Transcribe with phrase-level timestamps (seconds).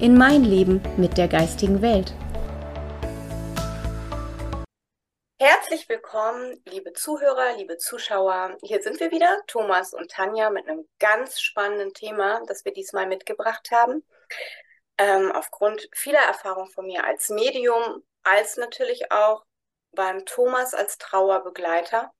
[0.00, 2.14] in mein Leben mit der geistigen Welt.
[5.40, 8.56] Herzlich willkommen, liebe Zuhörer, liebe Zuschauer.
[8.62, 13.06] Hier sind wir wieder, Thomas und Tanja, mit einem ganz spannenden Thema, das wir diesmal
[13.06, 14.04] mitgebracht haben.
[14.98, 19.44] Ähm, aufgrund vieler Erfahrungen von mir als Medium, als natürlich auch
[19.92, 22.12] beim Thomas als Trauerbegleiter,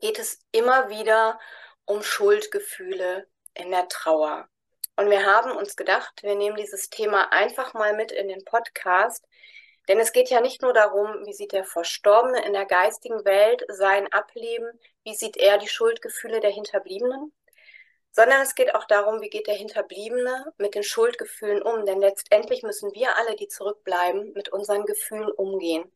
[0.00, 1.38] geht es immer wieder
[1.84, 4.48] um Schuldgefühle in der Trauer.
[5.02, 9.26] Und wir haben uns gedacht, wir nehmen dieses Thema einfach mal mit in den Podcast.
[9.88, 13.64] Denn es geht ja nicht nur darum, wie sieht der Verstorbene in der geistigen Welt
[13.66, 14.70] sein Ableben,
[15.02, 17.32] wie sieht er die Schuldgefühle der Hinterbliebenen,
[18.12, 21.84] sondern es geht auch darum, wie geht der Hinterbliebene mit den Schuldgefühlen um.
[21.84, 25.90] Denn letztendlich müssen wir alle, die zurückbleiben, mit unseren Gefühlen umgehen.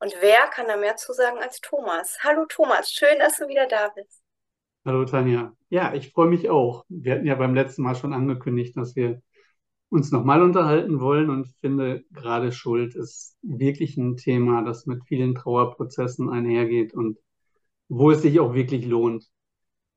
[0.00, 2.18] Und wer kann da mehr zu sagen als Thomas?
[2.24, 4.19] Hallo Thomas, schön, dass du wieder da bist.
[4.84, 5.54] Hallo Tanja.
[5.68, 6.84] Ja, ich freue mich auch.
[6.88, 9.20] Wir hatten ja beim letzten Mal schon angekündigt, dass wir
[9.90, 15.34] uns nochmal unterhalten wollen und finde, gerade Schuld ist wirklich ein Thema, das mit vielen
[15.34, 17.18] Trauerprozessen einhergeht und
[17.88, 19.26] wo es sich auch wirklich lohnt,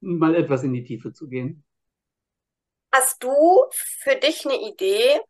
[0.01, 1.63] mal etwas in die Tiefe zu gehen.
[2.91, 5.21] Hast du für dich eine Idee,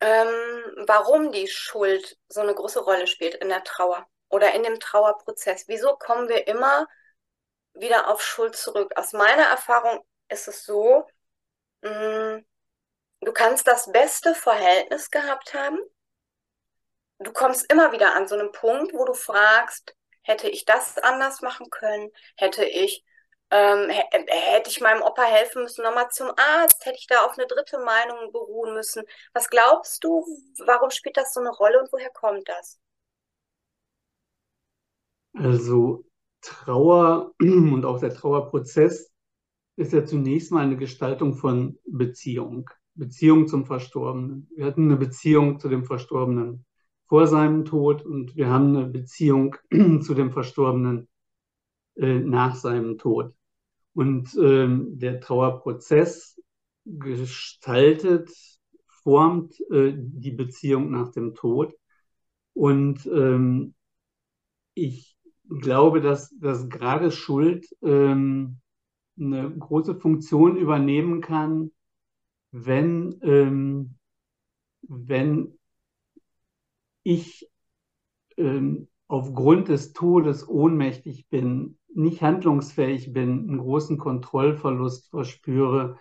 [0.00, 4.78] ähm, warum die Schuld so eine große Rolle spielt in der Trauer oder in dem
[4.78, 5.68] Trauerprozess?
[5.68, 6.86] Wieso kommen wir immer
[7.74, 8.92] wieder auf Schuld zurück.
[8.96, 11.06] Aus meiner Erfahrung ist es so,
[11.82, 12.38] mm,
[13.22, 15.78] du kannst das beste Verhältnis gehabt haben.
[17.18, 21.42] Du kommst immer wieder an so einen Punkt, wo du fragst, hätte ich das anders
[21.42, 22.10] machen können?
[22.36, 23.04] Hätte ich,
[23.50, 26.84] ähm, hätte ich meinem Opa helfen müssen, nochmal zum Arzt?
[26.86, 29.04] Hätte ich da auf eine dritte Meinung beruhen müssen?
[29.32, 30.24] Was glaubst du,
[30.66, 32.78] warum spielt das so eine Rolle und woher kommt das?
[35.34, 36.04] Also
[36.44, 39.12] Trauer und auch der Trauerprozess
[39.76, 42.70] ist ja zunächst mal eine Gestaltung von Beziehung.
[42.94, 44.48] Beziehung zum Verstorbenen.
[44.54, 46.64] Wir hatten eine Beziehung zu dem Verstorbenen
[47.06, 49.56] vor seinem Tod und wir haben eine Beziehung
[50.02, 51.08] zu dem Verstorbenen
[51.96, 53.34] äh, nach seinem Tod.
[53.94, 56.40] Und ähm, der Trauerprozess
[56.84, 58.30] gestaltet,
[59.02, 61.74] formt äh, die Beziehung nach dem Tod.
[62.52, 63.74] Und ähm,
[64.74, 65.13] ich
[65.48, 68.58] glaube, dass, dass gerade Schuld ähm,
[69.18, 71.70] eine große Funktion übernehmen kann,
[72.50, 73.96] wenn, ähm,
[74.82, 75.58] wenn
[77.02, 77.48] ich
[78.36, 85.98] ähm, aufgrund des Todes ohnmächtig bin, nicht handlungsfähig bin, einen großen Kontrollverlust verspüre,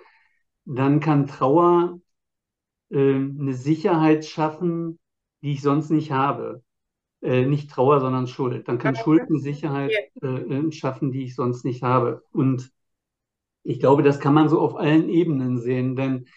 [0.66, 2.00] dann kann Trauer
[2.90, 5.00] äh, eine Sicherheit schaffen,
[5.42, 6.64] die ich sonst nicht habe
[7.23, 8.67] äh, nicht Trauer, sondern Schuld.
[8.67, 9.91] Dann kann Schuld eine Sicherheit
[10.22, 12.23] äh, äh, schaffen, die ich sonst nicht habe.
[12.31, 12.72] Und
[13.63, 16.28] ich glaube, das kann man so auf allen Ebenen sehen, denn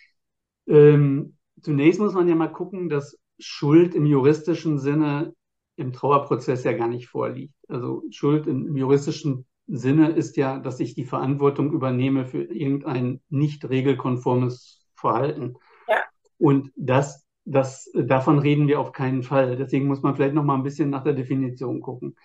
[0.69, 5.35] ähm, zunächst muss man ja mal gucken, dass Schuld im juristischen Sinne
[5.77, 7.55] im Trauerprozess ja gar nicht vorliegt.
[7.69, 13.69] Also Schuld im juristischen Sinne ist ja, dass ich die Verantwortung übernehme für irgendein nicht
[13.69, 15.55] regelkonformes Verhalten.
[15.89, 15.97] Ja.
[16.39, 19.57] Und das das, davon reden wir auf keinen Fall.
[19.57, 22.17] Deswegen muss man vielleicht noch mal ein bisschen nach der Definition gucken.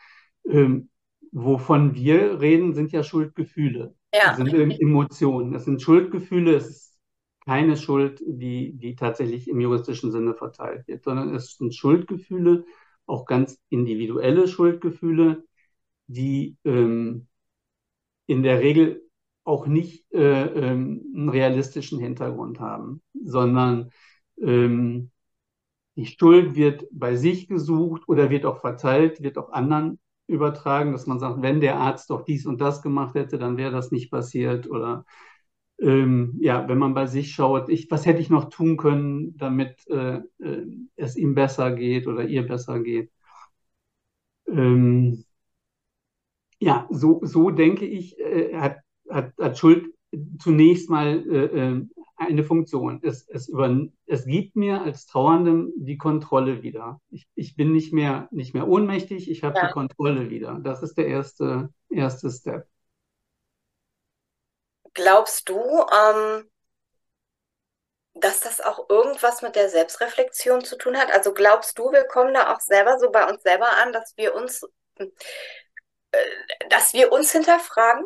[0.49, 0.89] Ähm,
[1.31, 3.95] wovon wir reden, sind ja Schuldgefühle.
[4.13, 4.35] Ja.
[4.35, 5.53] Das sind Emotionen.
[5.53, 6.55] Das sind Schuldgefühle.
[6.55, 6.99] Es ist
[7.45, 12.65] keine Schuld, die, die tatsächlich im juristischen Sinne verteilt wird, sondern es sind Schuldgefühle,
[13.05, 15.43] auch ganz individuelle Schuldgefühle,
[16.07, 17.27] die ähm,
[18.25, 19.03] in der Regel
[19.43, 23.91] auch nicht äh, ähm, einen realistischen Hintergrund haben, sondern
[24.41, 25.11] ähm,
[25.95, 31.07] die Schuld wird bei sich gesucht oder wird auch verteilt, wird auch anderen übertragen, dass
[31.07, 34.09] man sagt, wenn der Arzt doch dies und das gemacht hätte, dann wäre das nicht
[34.11, 34.69] passiert.
[34.69, 35.05] Oder
[35.79, 39.85] ähm, ja, wenn man bei sich schaut, ich, was hätte ich noch tun können, damit
[39.89, 40.65] äh, äh,
[40.95, 43.11] es ihm besser geht oder ihr besser geht.
[44.47, 45.25] Ähm,
[46.59, 48.77] ja, so, so denke ich, äh, hat,
[49.09, 49.93] hat, hat Schuld
[50.39, 51.85] zunächst mal äh, äh
[52.21, 52.99] eine Funktion.
[53.03, 56.99] Es, es, über, es gibt mir als Trauerndem die Kontrolle wieder.
[57.09, 59.67] Ich, ich bin nicht mehr, nicht mehr ohnmächtig, ich habe ja.
[59.67, 60.59] die Kontrolle wieder.
[60.63, 62.67] Das ist der erste, erste Step.
[64.93, 66.49] Glaubst du, ähm,
[68.13, 71.11] dass dass das auch irgendwas mit der Selbstreflexion zu tun hat?
[71.11, 74.35] Also glaubst du, wir kommen da auch selber so bei uns selber an, dass wir
[74.35, 74.63] uns,
[74.95, 75.07] äh,
[76.69, 78.05] dass wir uns hinterfragen?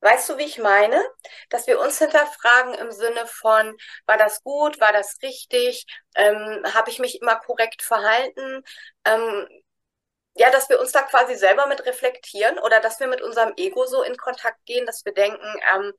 [0.00, 1.04] Weißt du, wie ich meine?
[1.50, 6.90] Dass wir uns hinterfragen im Sinne von, war das gut, war das richtig, ähm, habe
[6.90, 8.62] ich mich immer korrekt verhalten?
[9.04, 9.48] Ähm,
[10.34, 13.86] ja, dass wir uns da quasi selber mit reflektieren oder dass wir mit unserem Ego
[13.86, 15.92] so in Kontakt gehen, dass wir denken, ähm,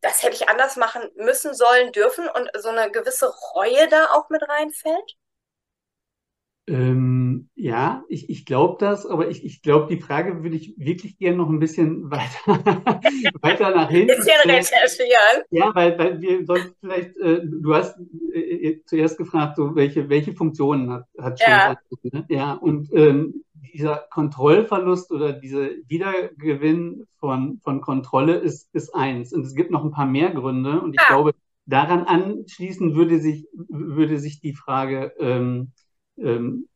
[0.00, 4.28] das hätte ich anders machen müssen, sollen, dürfen und so eine gewisse Reue da auch
[4.30, 5.14] mit reinfällt?
[6.68, 11.16] Ähm, ja, ich, ich glaube das, aber ich, ich glaube, die Frage würde ich wirklich
[11.18, 12.62] gerne noch ein bisschen weiter,
[13.40, 14.08] weiter nach hinten.
[14.16, 15.44] Bisschen recherchieren.
[15.50, 17.96] Ja, weil, weil wir sonst vielleicht, äh, du hast
[18.34, 21.74] äh, äh, zuerst gefragt, so welche, welche Funktionen hat, hat Ja.
[22.12, 22.26] ne?
[22.28, 23.44] Ja, und ähm,
[23.74, 29.32] dieser Kontrollverlust oder dieser Wiedergewinn von, von Kontrolle ist, ist eins.
[29.32, 30.80] Und es gibt noch ein paar mehr Gründe.
[30.80, 31.32] Und ich Ah, glaube,
[31.66, 35.72] daran anschließend würde sich, würde sich die Frage ähm,
[36.22, 36.68] ähm,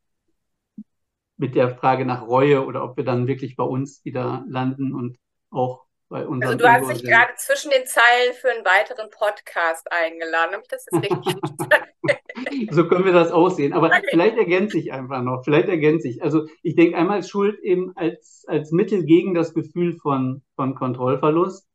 [1.36, 5.18] mit der Frage nach Reue oder ob wir dann wirklich bei uns wieder landen und
[5.50, 9.90] auch bei also unserem du hast dich gerade zwischen den Zeilen für einen weiteren Podcast
[9.90, 10.52] eingeladen.
[10.52, 11.34] Habe ich das jetzt richtig?
[12.70, 13.72] So können wir das aussehen.
[13.72, 14.06] Aber Okay.
[14.10, 15.44] vielleicht ergänze ich einfach noch.
[15.44, 16.22] Vielleicht ergänze ich.
[16.22, 21.68] Also ich denke einmal Schuld eben als, als Mittel gegen das Gefühl von, von Kontrollverlust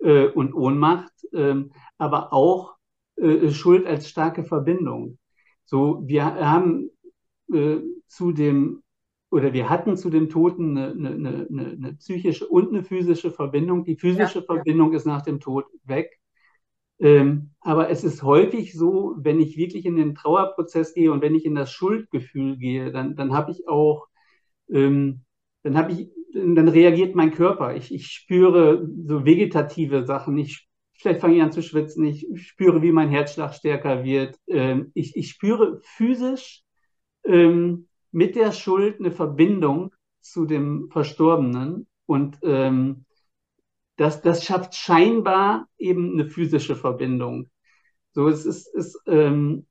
[0.00, 2.76] äh, und Ohnmacht, ähm, aber auch
[3.16, 5.18] äh, Schuld als starke Verbindung.
[5.64, 6.90] So, wir haben
[7.52, 7.78] äh,
[8.08, 8.82] zu dem
[9.30, 13.84] oder wir hatten zu dem Toten eine, eine, eine, eine psychische und eine physische Verbindung.
[13.84, 16.18] Die Ja, physische Verbindung ist nach dem Tod weg.
[16.98, 21.34] Ähm, aber es ist häufig so, wenn ich wirklich in den Trauerprozess gehe und wenn
[21.34, 24.06] ich in das Schuldgefühl gehe, dann, dann habe ich auch,
[24.70, 25.24] ähm,
[25.64, 27.76] dann habe ich, dann reagiert mein Körper.
[27.76, 30.38] Ich, ich spüre so vegetative Sachen.
[30.38, 32.04] Ich, vielleicht fange ich an zu schwitzen.
[32.06, 34.38] Ich spüre, wie mein Herzschlag stärker wird.
[34.48, 36.64] Ähm, ich, ich spüre physisch
[37.26, 43.04] ähm, mit der Schuld eine Verbindung zu dem Verstorbenen und ähm,
[43.96, 47.50] das, das schafft scheinbar eben eine physische Verbindung.
[48.14, 49.66] So, es ist, ist ähm,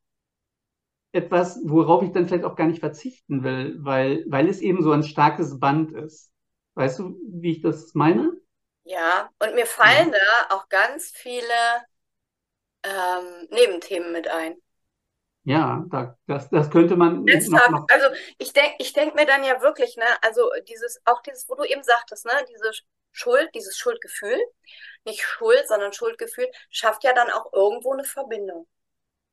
[1.13, 4.92] etwas, worauf ich dann vielleicht auch gar nicht verzichten will, weil, weil es eben so
[4.92, 6.31] ein starkes Band ist.
[6.75, 8.34] Weißt du, wie ich das meine?
[8.84, 9.30] ja.
[9.40, 10.06] Und mir Ja.
[10.06, 11.54] fallen da auch ganz viele
[12.84, 14.56] ähm, Nebenthemen mit ein.
[15.46, 18.08] Ja, da, das, das könnte man noch, Ernsthaft, noch, also
[18.40, 21.64] ich denke ich denk mir dann ja wirklich, ne, also dieses, auch dieses, wo du
[21.64, 22.72] eben sagtest, ne, diese
[23.12, 24.40] Schuld, dieses Schuldgefühl,
[25.06, 28.68] nicht Schuld, sondern Schuldgefühl, schafft ja dann auch irgendwo eine Verbindung.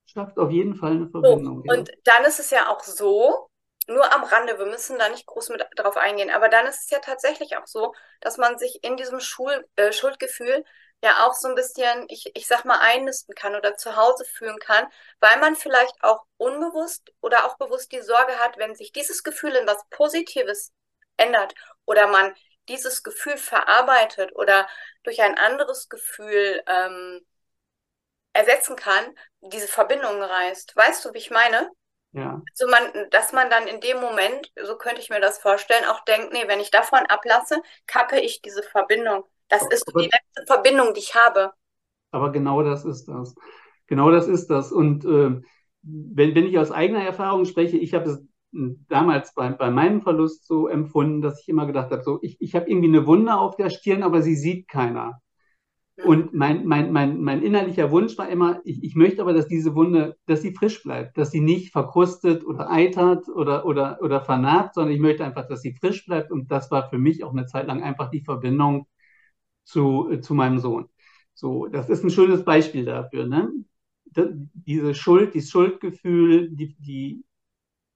[0.07, 1.75] schafft auf jeden Fall eine So, Verbindung, ja.
[1.75, 3.49] und dann ist es ja auch so,
[3.89, 6.91] nur am Rande, wir müssen da nicht groß mit drauf eingehen, aber dann ist es
[6.91, 10.65] ja tatsächlich auch so, dass man sich in diesem Schul, äh, Schuldgefühl
[11.03, 14.59] ja auch so ein bisschen, ich, ich sag mal, einnisten kann oder zu Hause fühlen
[14.59, 14.87] kann,
[15.21, 19.55] weil man vielleicht auch unbewusst oder auch bewusst die Sorge hat, wenn sich dieses Gefühl
[19.57, 20.73] in was Positives
[21.17, 21.55] ändert
[21.85, 22.35] oder man
[22.69, 24.69] dieses Gefühl verarbeitet oder
[25.03, 27.27] durch ein anderes Gefühl ähm,
[28.33, 30.77] ersetzen kann, diese Verbindung reißt.
[30.77, 31.71] Weißt du, wie ich meine?
[32.13, 35.85] Ja, Also man, dass man dann in dem Moment, so könnte ich mir das vorstellen,
[35.87, 39.25] auch denkt, nee, wenn ich davon ablasse, kappe ich diese Verbindung.
[39.53, 41.53] Das ist so die letzte Verbindung, die ich habe.
[42.11, 43.35] Aber genau das ist das.
[43.87, 44.73] Genau das ist das.
[44.73, 45.43] Und äh,
[45.83, 48.27] wenn, wenn ich aus eigener Erfahrung spreche, ich habe es
[48.89, 52.55] damals bei, bei meinem Verlust so empfunden, dass ich immer gedacht habe, so, ich, ich
[52.55, 55.21] habe irgendwie eine Wunde auf der Stirn, aber sie sieht keiner.
[55.99, 56.07] Hm.
[56.09, 59.75] Und mein, mein, mein, mein innerlicher Wunsch war immer, ich, ich möchte aber, dass diese
[59.75, 64.77] Wunde, dass sie frisch bleibt, dass sie nicht verkrustet oder eitert oder, oder, oder vernarbt,
[64.77, 66.33] sondern ich möchte einfach, dass sie frisch bleibt.
[66.33, 68.87] Und das war für mich auch eine Zeit lang einfach die Verbindung
[69.65, 70.89] zu, äh, zu meinem Sohn.
[71.35, 73.51] So, das ist ein schönes Beispiel dafür, ne?
[74.15, 77.25] Diese Schuld, dieses Schuldgefühl, die, die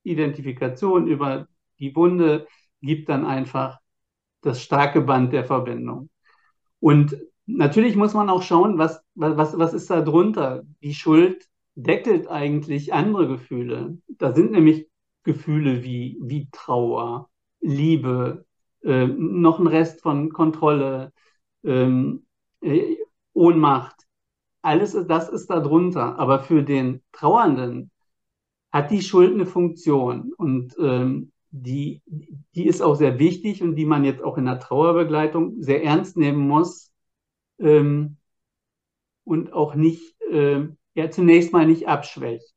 [0.03, 1.47] Identifikation über
[1.79, 2.47] die Wunde
[2.81, 3.79] gibt dann einfach
[4.41, 6.09] das starke Band der Verbindung.
[6.81, 10.63] Und natürlich muss man auch schauen, was, was, was ist da drunter?
[10.83, 13.99] Die Schuld deckelt eigentlich andere Gefühle.
[14.09, 14.89] Da sind nämlich
[15.25, 17.29] Gefühle wie, wie Trauer,
[17.61, 18.47] Liebe,
[18.83, 21.13] äh, noch ein Rest von Kontrolle,
[21.65, 22.27] ähm,
[22.61, 22.97] äh,
[23.33, 23.95] Ohnmacht.
[24.63, 26.19] Alles das ist da drunter.
[26.19, 27.91] Aber für den Trauernden
[28.73, 33.87] hat die Schuld eine Funktion und ähm, die, die ist auch sehr wichtig und die
[33.87, 36.93] man jetzt auch in der Trauerbegleitung sehr ernst nehmen muss
[37.59, 38.19] ähm,
[39.25, 42.57] und auch nicht, äh, ja, zunächst mal nicht abschwächt,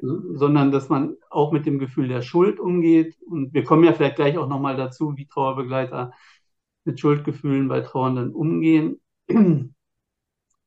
[0.00, 0.36] Mhm.
[0.36, 3.16] sondern dass man auch mit dem Gefühl der Schuld umgeht.
[3.26, 6.12] Und wir kommen ja vielleicht gleich auch nochmal dazu, wie Trauerbegleiter
[6.88, 9.00] mit Schuldgefühlen bei Trauernden umgehen.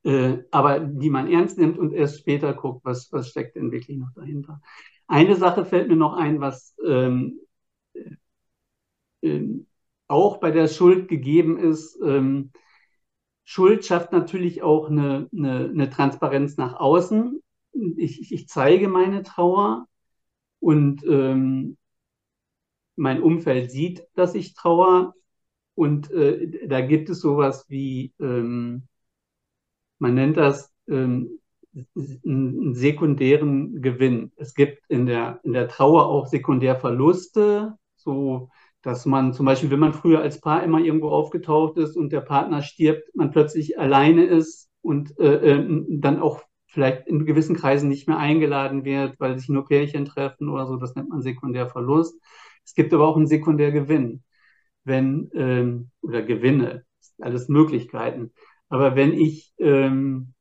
[0.04, 3.98] äh, aber die man ernst nimmt und erst später guckt, was, was steckt denn wirklich
[3.98, 4.62] noch dahinter.
[5.08, 7.40] Eine Sache fällt mir noch ein, was ähm,
[9.22, 9.42] äh,
[10.08, 12.00] auch bei der Schuld gegeben ist.
[12.04, 12.52] Ähm,
[13.44, 17.42] Schuld schafft natürlich auch eine, eine, eine Transparenz nach außen.
[17.98, 19.88] Ich, ich, zeige meine Trauer
[20.60, 21.78] und ähm,
[22.96, 25.16] mein Umfeld sieht, dass ich trauer.
[25.82, 28.84] Und äh, da gibt es sowas wie, ähm,
[29.98, 31.40] man nennt das ähm,
[32.24, 34.32] einen sekundären Gewinn.
[34.36, 38.50] Es gibt in der, in der Trauer auch Sekundärverluste, so
[38.84, 42.22] dass man zum Beispiel, wenn man früher als Paar immer irgendwo aufgetaucht ist und der
[42.22, 47.90] Partner stirbt, man plötzlich alleine ist und äh, äh, dann auch vielleicht in gewissen Kreisen
[47.90, 52.22] nicht mehr eingeladen wird, weil sich nur Pärchen treffen oder so, das nennt man Sekundärverlust.
[52.64, 54.22] Es gibt aber auch einen Sekundärgewinn,
[54.84, 56.86] wenn, ähm, oder Gewinne,
[57.20, 58.32] alles Möglichkeiten.
[58.70, 60.34] Aber wenn ich, ähm,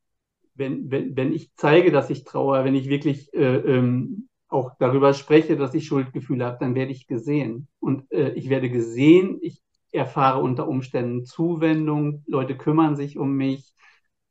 [0.55, 5.15] wenn, wenn, wenn ich zeige, dass ich traue, wenn ich wirklich äh, ähm, auch darüber
[5.15, 7.69] spreche, dass ich Schuldgefühle habe, dann werde ich gesehen.
[7.81, 13.75] Und äh, ich werde gesehen, ich erfahre unter Umständen Zuwendung, Leute kümmern sich um mich,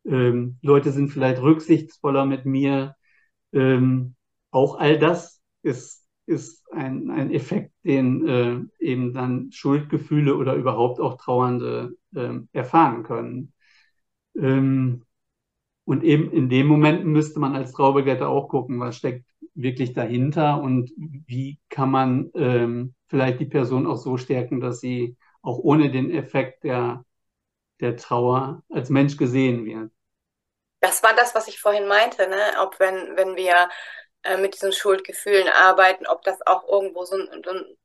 [0.06, 2.96] ähm, Leute sind vielleicht rücksichtsvoller mit mir.
[3.54, 4.16] Ähm,
[4.52, 11.00] auch all das ist, ist ein, ein Effekt, den äh, eben dann Schuldgefühle oder überhaupt
[11.00, 13.54] auch Trauernde äh, erfahren können.
[14.36, 15.06] Ähm,
[15.86, 20.62] und eben in dem Moment müsste man als Traubegleiter auch gucken, was steckt wirklich dahinter
[20.62, 25.90] und wie kann man ähm, vielleicht die Person auch so stärken, dass sie auch ohne
[25.90, 27.06] den Effekt der,
[27.80, 29.92] der Trauer als Mensch gesehen wird.
[30.80, 32.38] Das war das, was ich vorhin meinte, ne?
[32.62, 33.56] ob wenn, wenn wir
[34.24, 37.78] äh, mit diesen Schuldgefühlen arbeiten, ob das auch irgendwo so ein, so ein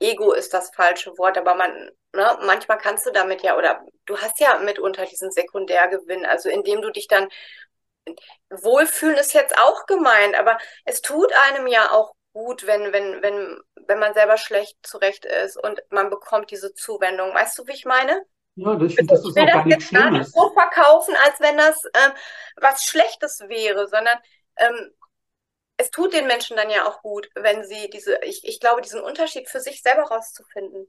[0.00, 1.70] Ego ist das falsche Wort, aber man,
[2.12, 6.82] ne, manchmal kannst du damit ja, oder du hast ja mitunter diesen Sekundärgewinn, also indem
[6.82, 7.28] du dich dann
[8.50, 13.60] Wohlfühlen ist jetzt auch gemeint, aber es tut einem ja auch gut, wenn, wenn, wenn,
[13.86, 17.34] wenn man selber schlecht zurecht ist und man bekommt diese Zuwendung.
[17.34, 18.24] Weißt du, wie ich meine?
[18.56, 20.18] Ja, das, ich finde, das ist auch gar nichts Schlimmes.
[20.18, 22.12] Nicht so verkaufen, als wenn das ähm,
[22.56, 24.18] was Schlechtes wäre, sondern
[24.56, 24.92] ähm,
[25.76, 29.00] es tut den Menschen dann ja auch gut, wenn sie diese, ich, ich glaube, diesen
[29.00, 30.88] Unterschied für sich selber rauszufinden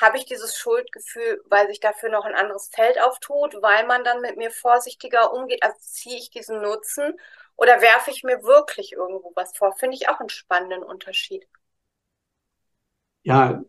[0.00, 4.20] habe ich dieses Schuldgefühl, weil sich dafür noch ein anderes Feld auftut, weil man dann
[4.20, 7.14] mit mir vorsichtiger umgeht, also ziehe ich diesen Nutzen
[7.56, 9.76] oder werfe ich mir wirklich irgendwo was vor?
[9.76, 11.46] Finde ich auch einen spannenden Unterschied.
[13.24, 13.62] Ja,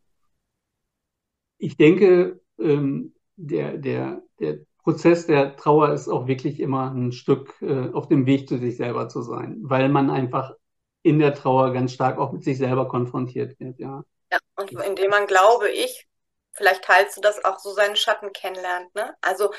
[1.58, 4.60] ich denke, ähm, der, der, der
[4.90, 8.78] Prozess der Trauer ist auch wirklich immer ein Stück äh, auf dem Weg zu sich
[8.78, 10.56] selber zu sein, weil man einfach
[11.04, 14.04] in der Trauer ganz stark auch mit sich selber konfrontiert wird, ja.
[14.32, 16.08] Ja, und indem man, glaube ich,
[16.54, 18.96] vielleicht teilst du das auch so seinen Schatten kennenlernt.
[18.96, 19.16] Ne?
[19.22, 19.54] Also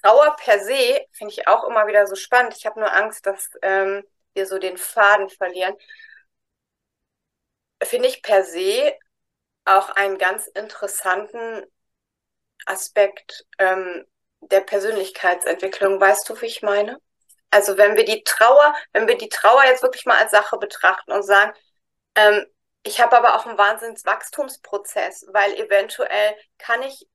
[0.00, 2.54] Trauer per se finde ich auch immer wieder so spannend.
[2.56, 4.04] Ich habe nur Angst, dass ähm,
[4.34, 5.74] wir so den Faden verlieren.
[7.82, 8.94] Finde ich per se
[9.64, 11.64] auch einen ganz interessanten
[12.66, 14.04] Aspekt ähm,
[14.40, 16.00] der Persönlichkeitsentwicklung.
[16.00, 16.98] Weißt du, wie ich meine?
[17.50, 21.12] Also wenn wir die Trauer, wenn wir die Trauer jetzt wirklich mal als Sache betrachten
[21.12, 21.52] und sagen,
[22.16, 22.46] ähm,
[22.82, 27.06] ich habe aber auch einen Wahnsinnswachstumsprozess, weil eventuell kann ich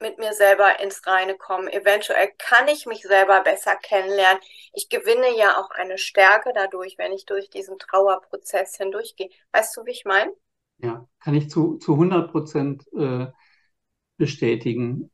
[0.00, 1.68] mit mir selber ins Reine kommen.
[1.68, 4.40] Eventuell kann ich mich selber besser kennenlernen.
[4.72, 9.30] Ich gewinne ja auch eine Stärke dadurch, wenn ich durch diesen Trauerprozess hindurchgehe.
[9.52, 10.32] Weißt du, wie ich meine?
[10.78, 13.26] Ja, kann ich zu, zu 100 Prozent äh,
[14.18, 15.10] bestätigen.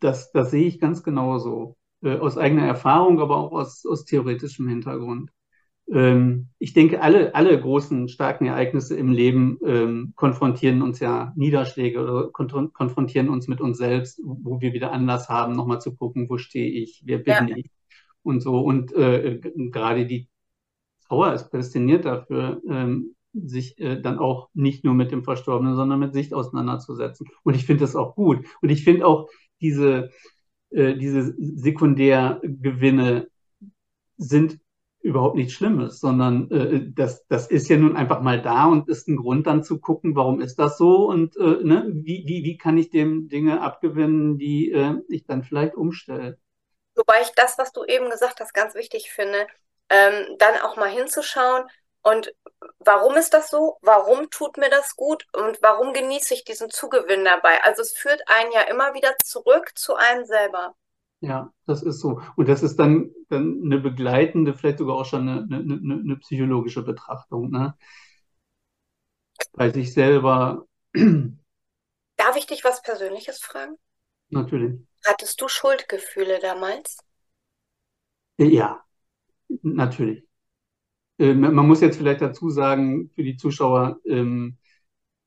[0.00, 1.76] Das, das sehe ich ganz genauso.
[2.02, 5.30] Äh, aus eigener Erfahrung, aber auch aus, aus theoretischem Hintergrund.
[5.90, 12.00] Ähm, ich denke, alle, alle großen, starken Ereignisse im Leben ähm, konfrontieren uns ja Niederschläge
[12.00, 16.38] oder konfrontieren uns mit uns selbst, wo wir wieder Anlass haben, nochmal zu gucken, wo
[16.38, 17.56] stehe ich, wer bin ja.
[17.56, 17.70] ich
[18.22, 18.60] und so.
[18.60, 20.28] Und äh, gerade die
[21.08, 26.00] Trauer ist prädestiniert dafür, ähm, sich äh, dann auch nicht nur mit dem Verstorbenen, sondern
[26.00, 27.28] mit sich auseinanderzusetzen.
[27.42, 28.46] Und ich finde das auch gut.
[28.60, 29.28] Und ich finde auch
[29.60, 30.10] diese,
[30.70, 33.28] äh, diese Sekundärgewinne
[34.16, 34.58] sind
[35.00, 39.08] überhaupt nichts Schlimmes, sondern äh, das, das ist ja nun einfach mal da und ist
[39.08, 42.58] ein Grund dann zu gucken, warum ist das so und äh, ne, wie, wie, wie
[42.58, 46.38] kann ich dem Dinge abgewinnen, die äh, ich dann vielleicht umstelle.
[46.96, 49.46] Wobei ich das, was du eben gesagt hast, ganz wichtig finde,
[49.88, 51.64] ähm, dann auch mal hinzuschauen
[52.02, 52.32] und
[52.78, 53.78] warum ist das so?
[53.82, 55.26] Warum tut mir das gut?
[55.32, 57.62] Und warum genieße ich diesen Zugewinn dabei?
[57.64, 60.74] Also es führt einen ja immer wieder zurück zu einem selber.
[61.20, 62.20] Ja, das ist so.
[62.36, 66.16] Und das ist dann, dann eine begleitende, vielleicht sogar auch schon eine, eine, eine, eine
[66.18, 67.76] psychologische Betrachtung, ne?
[69.52, 70.66] Bei sich selber.
[70.94, 73.76] Darf ich dich was Persönliches fragen?
[74.30, 74.80] Natürlich.
[75.04, 76.98] Hattest du Schuldgefühle damals?
[78.36, 78.84] Ja,
[79.62, 80.27] natürlich.
[81.18, 84.56] Ähm, man muss jetzt vielleicht dazu sagen, für die Zuschauer, ähm,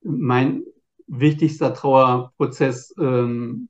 [0.03, 0.63] mein
[1.07, 3.69] wichtigster Trauerprozess ähm,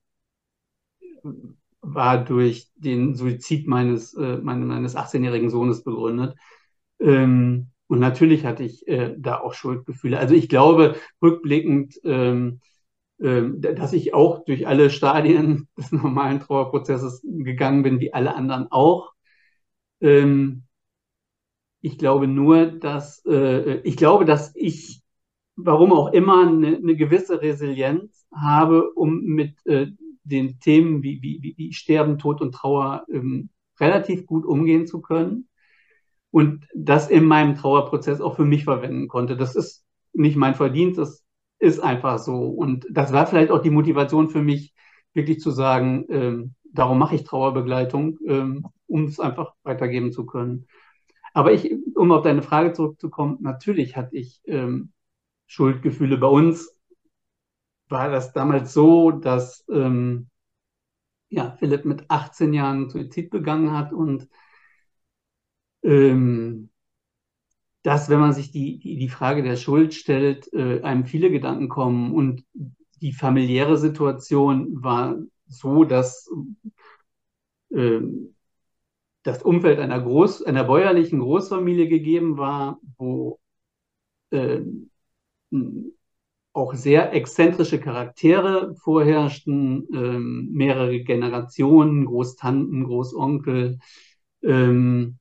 [1.82, 6.36] war durch den Suizid meines, äh, meines 18-jährigen Sohnes begründet.
[7.00, 10.20] Und natürlich hatte ich äh, da auch Schuldgefühle.
[10.20, 12.00] Also ich glaube, rückblickend,
[13.18, 19.14] dass ich auch durch alle Stadien des normalen Trauerprozesses gegangen bin, wie alle anderen auch.
[21.82, 25.02] Ich glaube nur, dass äh, ich glaube, dass ich,
[25.56, 29.88] warum auch immer, eine, eine gewisse Resilienz habe, um mit äh,
[30.24, 35.48] den Themen wie, wie, wie Sterben, Tod und Trauer ähm, relativ gut umgehen zu können
[36.30, 39.36] und das in meinem Trauerprozess auch für mich verwenden konnte.
[39.36, 39.84] Das ist
[40.14, 41.24] nicht mein Verdienst, das
[41.60, 42.46] ist einfach so.
[42.46, 44.74] Und das war vielleicht auch die Motivation für mich,
[45.14, 50.68] wirklich zu sagen, ähm, darum mache ich Trauerbegleitung, ähm, um es einfach weitergeben zu können.
[51.34, 54.92] Aber ich, um auf deine Frage zurückzukommen, natürlich hatte ich ähm,
[55.48, 56.18] Schuldgefühle.
[56.18, 56.76] Bei uns
[57.90, 60.30] war das damals so, dass ähm,
[61.30, 64.28] ja, Philipp mit 18 Jahren Suizid begangen hat und
[65.84, 66.70] ähm,
[67.84, 72.14] dass, wenn man sich die, die, Frage der Schuld stellt, äh, einem viele Gedanken kommen.
[72.14, 72.46] Und
[73.02, 76.30] die familiäre Situation war so, dass
[77.72, 78.02] äh,
[79.24, 83.40] das Umfeld einer, Groß-, einer bäuerlichen Großfamilie gegeben war, wo
[84.32, 84.62] äh,
[86.54, 93.80] auch sehr exzentrische Charaktere vorherrschten, ähm, mehrere Generationen, Großtanten, Großonkel,
[94.44, 95.18] ähm,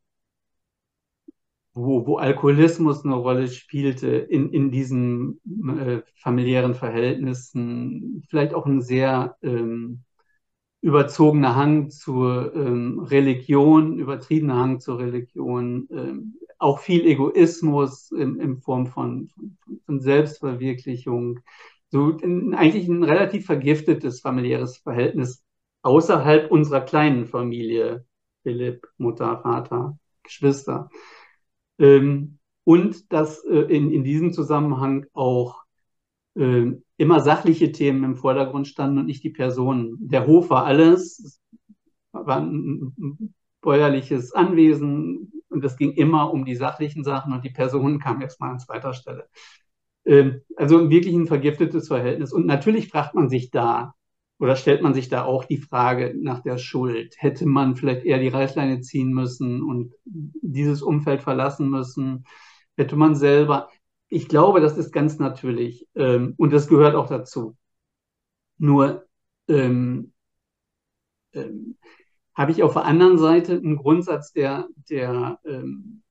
[1.72, 5.40] wo, wo Alkoholismus eine Rolle spielte in, in diesen
[5.78, 10.02] äh, familiären Verhältnissen, vielleicht auch ein sehr ähm,
[10.82, 18.58] überzogener Hang zur ähm, Religion, übertriebener Hang zur Religion, ähm, auch viel Egoismus in, in
[18.58, 19.30] Form von,
[19.86, 21.40] von, Selbstverwirklichung,
[21.90, 25.42] so in, eigentlich ein relativ vergiftetes familiäres Verhältnis
[25.82, 28.04] außerhalb unserer kleinen Familie,
[28.42, 30.90] Philipp, Mutter, Vater, Geschwister.
[31.78, 35.64] Ähm, und dass äh, in, in diesem Zusammenhang auch
[36.36, 39.96] äh, immer sachliche Themen im Vordergrund standen und nicht die Personen.
[40.00, 41.40] Der Hof war alles, es
[42.12, 48.00] war ein, bäuerliches Anwesen und es ging immer um die sachlichen Sachen und die Personen
[48.00, 49.28] kamen erstmal an zweiter Stelle.
[50.04, 52.34] Ähm, also wirklich ein vergiftetes Verhältnis.
[52.34, 53.94] Und natürlich fragt man sich da,
[54.38, 57.14] oder stellt man sich da auch die Frage nach der Schuld?
[57.16, 62.24] Hätte man vielleicht eher die Reißleine ziehen müssen und dieses Umfeld verlassen müssen?
[62.76, 63.70] Hätte man selber?
[64.10, 67.56] Ich glaube, das ist ganz natürlich ähm, und das gehört auch dazu.
[68.58, 69.06] Nur
[69.48, 70.12] ähm,
[71.32, 71.76] ähm,
[72.34, 76.02] habe ich auf der anderen Seite einen Grundsatz, der, der ähm,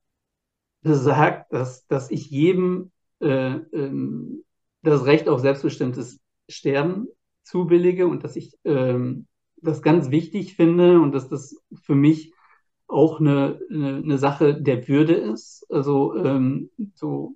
[0.80, 4.44] besagt, dass, dass ich jedem äh, ähm,
[4.82, 7.06] das Recht auf selbstbestimmtes Sterben
[7.42, 12.32] zubillige und dass ich ähm, das ganz wichtig finde und dass das für mich
[12.86, 15.66] auch eine, eine, eine Sache der Würde ist.
[15.68, 16.14] Also
[16.94, 17.34] so,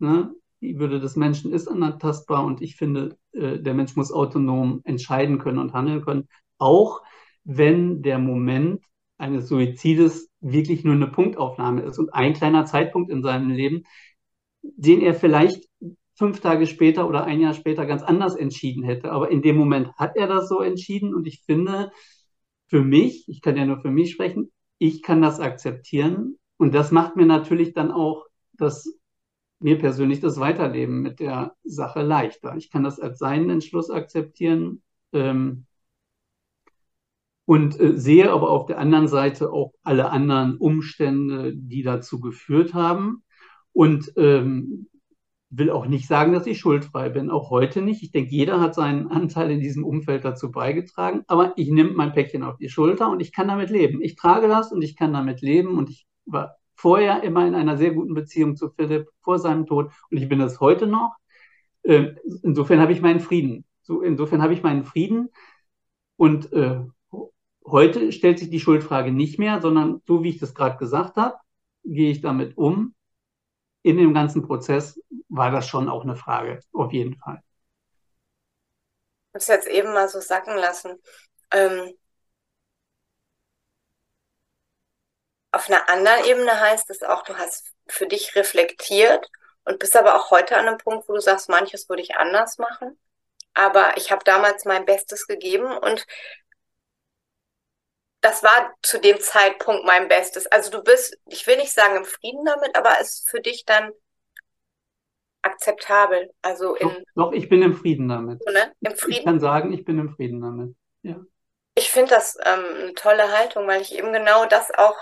[0.00, 4.80] ne, die Würde des Menschen ist unantastbar und ich finde, äh, der Mensch muss autonom
[4.84, 7.02] entscheiden können und handeln können, auch
[7.44, 8.82] wenn der Moment
[9.18, 13.82] eines Suizides wirklich nur eine Punktaufnahme ist und ein kleiner Zeitpunkt in seinem Leben,
[14.62, 15.68] den er vielleicht
[16.14, 19.12] fünf Tage später oder ein Jahr später ganz anders entschieden hätte.
[19.12, 21.92] Aber in dem Moment hat er das so entschieden und ich finde,
[22.66, 26.90] für mich, ich kann ja nur für mich sprechen, ich kann das akzeptieren und das
[26.90, 28.97] macht mir natürlich dann auch das
[29.60, 32.56] mir persönlich das Weiterleben mit der Sache leichter.
[32.56, 35.66] Ich kann das als seinen Entschluss akzeptieren ähm,
[37.44, 42.74] und äh, sehe aber auf der anderen Seite auch alle anderen Umstände, die dazu geführt
[42.74, 43.22] haben.
[43.72, 44.88] Und ähm,
[45.50, 48.02] will auch nicht sagen, dass ich schuldfrei bin, auch heute nicht.
[48.02, 52.12] Ich denke, jeder hat seinen Anteil in diesem Umfeld dazu beigetragen, aber ich nehme mein
[52.12, 54.02] Päckchen auf die Schulter und ich kann damit leben.
[54.02, 57.76] Ich trage das und ich kann damit leben und ich war vorher immer in einer
[57.76, 61.16] sehr guten Beziehung zu Philipp vor seinem Tod und ich bin das heute noch.
[61.82, 63.64] Ähm, insofern habe ich meinen Frieden.
[64.04, 65.30] insofern habe ich meinen Frieden
[66.16, 66.80] und äh,
[67.66, 71.36] heute stellt sich die Schuldfrage nicht mehr, sondern so wie ich das gerade gesagt habe,
[71.84, 72.94] gehe ich damit um
[73.82, 77.42] in dem ganzen Prozess war das schon auch eine Frage, auf jeden Fall.
[79.30, 80.96] Ich habe es jetzt eben mal so sacken lassen.
[81.52, 81.92] Ähm,
[85.52, 89.26] auf einer anderen Ebene heißt es auch, du hast für dich reflektiert
[89.64, 92.58] und bist aber auch heute an einem Punkt, wo du sagst, manches würde ich anders
[92.58, 92.98] machen.
[93.54, 96.06] Aber ich habe damals mein Bestes gegeben und
[98.20, 100.46] das war zu dem Zeitpunkt mein Bestes.
[100.46, 103.64] Also du bist, ich will nicht sagen im Frieden damit, aber es ist für dich
[103.64, 103.92] dann
[105.42, 106.30] akzeptabel.
[106.42, 108.44] Also in, doch, doch, ich bin im Frieden damit.
[108.46, 108.72] Ne?
[108.80, 109.18] Im Frieden?
[109.18, 110.74] Ich kann sagen, ich bin im Frieden damit.
[111.02, 111.20] Ja.
[111.74, 114.96] Ich finde das ähm, eine tolle Haltung, weil ich eben genau das auch.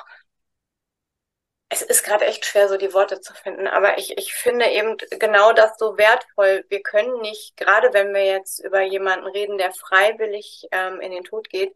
[1.68, 4.96] Es ist gerade echt schwer, so die Worte zu finden, aber ich, ich finde eben
[5.18, 6.64] genau das so wertvoll.
[6.68, 11.24] Wir können nicht, gerade wenn wir jetzt über jemanden reden, der freiwillig ähm, in den
[11.24, 11.74] Tod geht,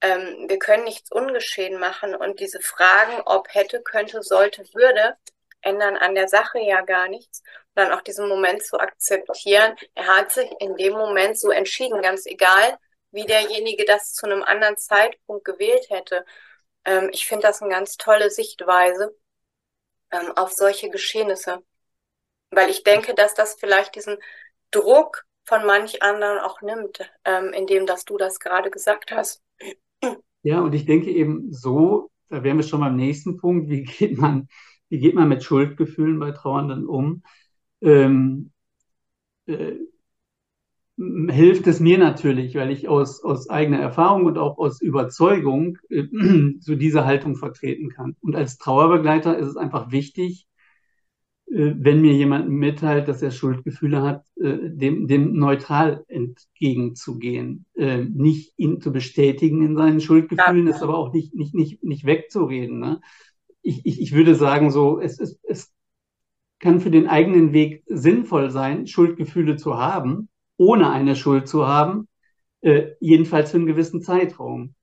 [0.00, 5.16] ähm, wir können nichts ungeschehen machen und diese Fragen, ob hätte, könnte, sollte, würde,
[5.62, 7.40] ändern an der Sache ja gar nichts.
[7.74, 12.02] Und dann auch diesen Moment zu akzeptieren, er hat sich in dem Moment so entschieden,
[12.02, 12.78] ganz egal,
[13.10, 16.24] wie derjenige das zu einem anderen Zeitpunkt gewählt hätte.
[16.84, 19.16] Ähm, ich finde das eine ganz tolle Sichtweise
[20.10, 21.62] ähm, auf solche Geschehnisse.
[22.50, 24.16] Weil ich denke, dass das vielleicht diesen
[24.70, 29.42] Druck von manch anderen auch nimmt, ähm, indem dass du das gerade gesagt hast.
[30.42, 34.16] Ja, und ich denke eben so, da wären wir schon beim nächsten Punkt, wie geht
[34.16, 34.48] man,
[34.88, 37.22] wie geht man mit Schuldgefühlen bei Trauernden um?
[37.80, 38.52] Ähm,
[39.46, 39.74] äh,
[41.28, 46.04] hilft es mir natürlich, weil ich aus, aus eigener Erfahrung und auch aus Überzeugung äh,
[46.60, 48.16] so diese Haltung vertreten kann.
[48.20, 50.46] Und als Trauerbegleiter ist es einfach wichtig,
[51.46, 57.64] äh, wenn mir jemand mitteilt, dass er Schuldgefühle hat, äh, dem, dem neutral entgegenzugehen.
[57.76, 60.74] Äh, nicht ihn zu bestätigen in seinen Schuldgefühlen, ja.
[60.74, 62.78] ist aber auch nicht, nicht, nicht, nicht wegzureden.
[62.78, 63.00] Ne?
[63.62, 65.72] Ich, ich, ich würde sagen, so, es, es, es
[66.58, 70.28] kann für den eigenen Weg sinnvoll sein, Schuldgefühle zu haben,
[70.60, 72.06] ohne eine Schuld zu haben,
[72.60, 74.74] äh, jedenfalls für einen gewissen Zeitraum.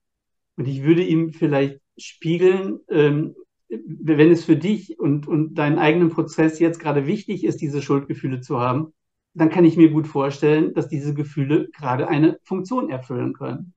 [0.56, 3.36] Und ich würde ihm vielleicht spiegeln, ähm,
[3.70, 8.42] wenn es für dich und, und deinen eigenen Prozess jetzt gerade wichtig ist, diese Schuldgefühle
[8.42, 8.92] zu haben,
[9.36, 13.76] dann kann ich mir gut vorstellen, dass diese Gefühle gerade eine Funktion erfüllen können.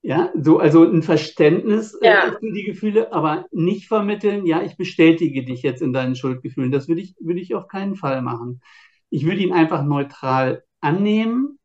[0.00, 2.36] Ja, so, also ein Verständnis äh, ja.
[2.40, 6.72] für die Gefühle, aber nicht vermitteln, ja, ich bestätige dich jetzt in deinen Schuldgefühlen.
[6.72, 8.62] Das würde ich, würde ich auf keinen Fall machen.
[9.10, 11.58] Ich würde ihn einfach neutral annehmen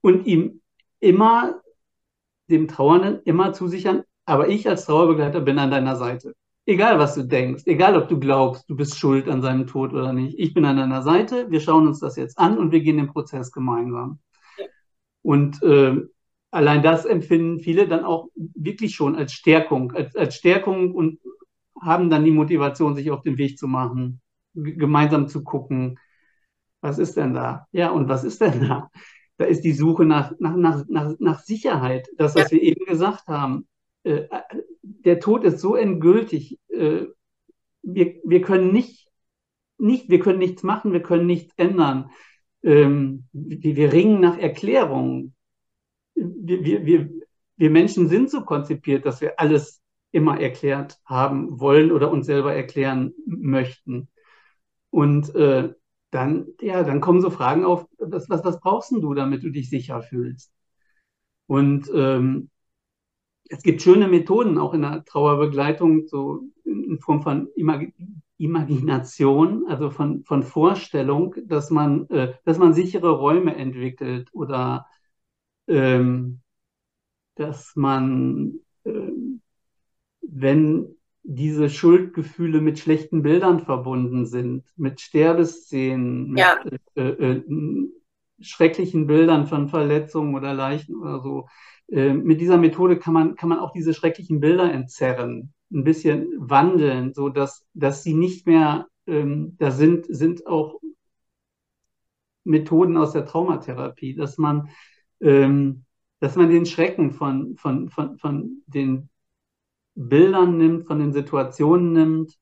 [0.00, 0.60] und ihm
[1.00, 1.60] immer,
[2.48, 6.34] dem Trauernden, immer zusichern, aber ich als Trauerbegleiter bin an deiner Seite.
[6.64, 10.12] Egal, was du denkst, egal, ob du glaubst, du bist schuld an seinem Tod oder
[10.12, 10.36] nicht.
[10.38, 13.06] Ich bin an deiner Seite, wir schauen uns das jetzt an und wir gehen den
[13.06, 14.18] Prozess gemeinsam.
[15.22, 15.96] Und äh,
[16.50, 21.20] allein das empfinden viele dann auch wirklich schon als Stärkung, als, als Stärkung und
[21.80, 24.20] haben dann die Motivation, sich auf den Weg zu machen,
[24.54, 25.98] gemeinsam zu gucken,
[26.86, 27.66] was ist denn da?
[27.72, 28.90] Ja, und was ist denn da?
[29.38, 32.56] Da ist die Suche nach, nach, nach, nach, nach Sicherheit, das, was ja.
[32.56, 33.66] wir eben gesagt haben.
[34.04, 34.28] Äh,
[34.82, 36.58] der Tod ist so endgültig.
[36.68, 37.06] Äh,
[37.82, 39.08] wir, wir können nicht,
[39.78, 42.10] nicht, wir können nichts machen, wir können nichts ändern.
[42.62, 45.34] Ähm, wir, wir ringen nach Erklärungen.
[46.14, 47.10] Wir, wir, wir,
[47.56, 52.54] wir Menschen sind so konzipiert, dass wir alles immer erklärt haben wollen oder uns selber
[52.54, 54.08] erklären möchten.
[54.90, 55.74] Und äh,
[56.16, 59.68] dann, ja, dann kommen so Fragen auf, was, was, was brauchst du, damit du dich
[59.68, 60.50] sicher fühlst?
[61.46, 62.48] Und ähm,
[63.50, 67.92] es gibt schöne Methoden auch in der Trauerbegleitung, so in Form von Imag
[68.38, 74.86] Imagination, also von, von Vorstellung, dass man, äh, dass man sichere Räume entwickelt oder
[75.68, 76.40] ähm,
[77.36, 79.10] dass man, äh,
[80.20, 80.96] wenn
[81.28, 86.56] diese Schuldgefühle mit schlechten Bildern verbunden sind, mit Sterbeszenen, mit ja.
[86.94, 87.42] äh, äh,
[88.40, 91.48] schrecklichen Bildern von Verletzungen oder Leichen oder so,
[91.88, 96.28] äh, mit dieser Methode kann man, kann man auch diese schrecklichen Bilder entzerren, ein bisschen
[96.38, 100.80] wandeln, so dass, dass sie nicht mehr, ähm, da sind, sind auch
[102.44, 104.68] Methoden aus der Traumatherapie, dass man,
[105.20, 105.84] ähm,
[106.20, 109.08] dass man den Schrecken von, von, von, von den
[109.96, 112.38] Bildern nimmt, von den Situationen nimmt,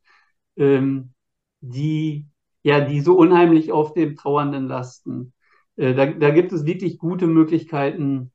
[0.56, 1.14] ähm,
[1.60, 2.26] die,
[2.62, 5.32] ja, die so unheimlich auf dem Trauernden lasten.
[5.76, 8.30] Äh, da, da gibt es wirklich gute Möglichkeiten,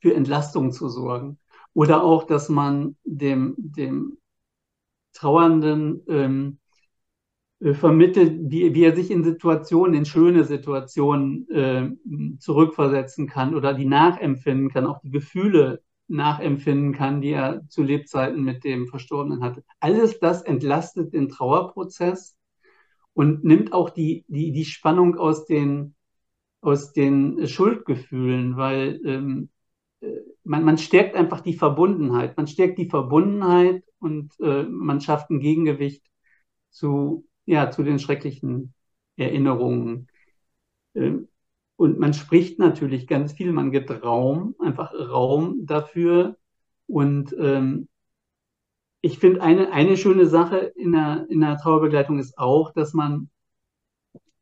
[0.00, 1.38] für Entlastung zu sorgen.
[1.74, 4.18] Oder auch, dass man dem, dem
[5.12, 6.58] Trauernden ähm,
[7.60, 11.90] äh, vermittelt, wie, wie er sich in Situationen, in schöne Situationen äh,
[12.38, 18.42] zurückversetzen kann oder die nachempfinden kann, auch die Gefühle nachempfinden kann, die er zu Lebzeiten
[18.42, 19.64] mit dem Verstorbenen hatte.
[19.78, 22.36] Alles das entlastet den Trauerprozess
[23.14, 25.94] und nimmt auch die, die, die Spannung aus den,
[26.60, 29.50] aus den Schuldgefühlen, weil ähm,
[30.44, 32.36] man, man stärkt einfach die Verbundenheit.
[32.36, 36.04] Man stärkt die Verbundenheit und äh, man schafft ein Gegengewicht
[36.70, 38.74] zu, ja, zu den schrecklichen
[39.16, 40.08] Erinnerungen.
[40.94, 41.12] Äh,
[41.80, 46.36] und man spricht natürlich ganz viel, man gibt Raum, einfach Raum dafür,
[46.86, 47.88] Und ähm,
[49.00, 53.30] ich finde, eine, eine schöne Sache in der, in der Trauerbegleitung ist auch, dass man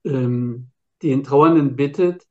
[0.03, 0.71] ähm,
[1.05, 2.27] den Trauernden bittet,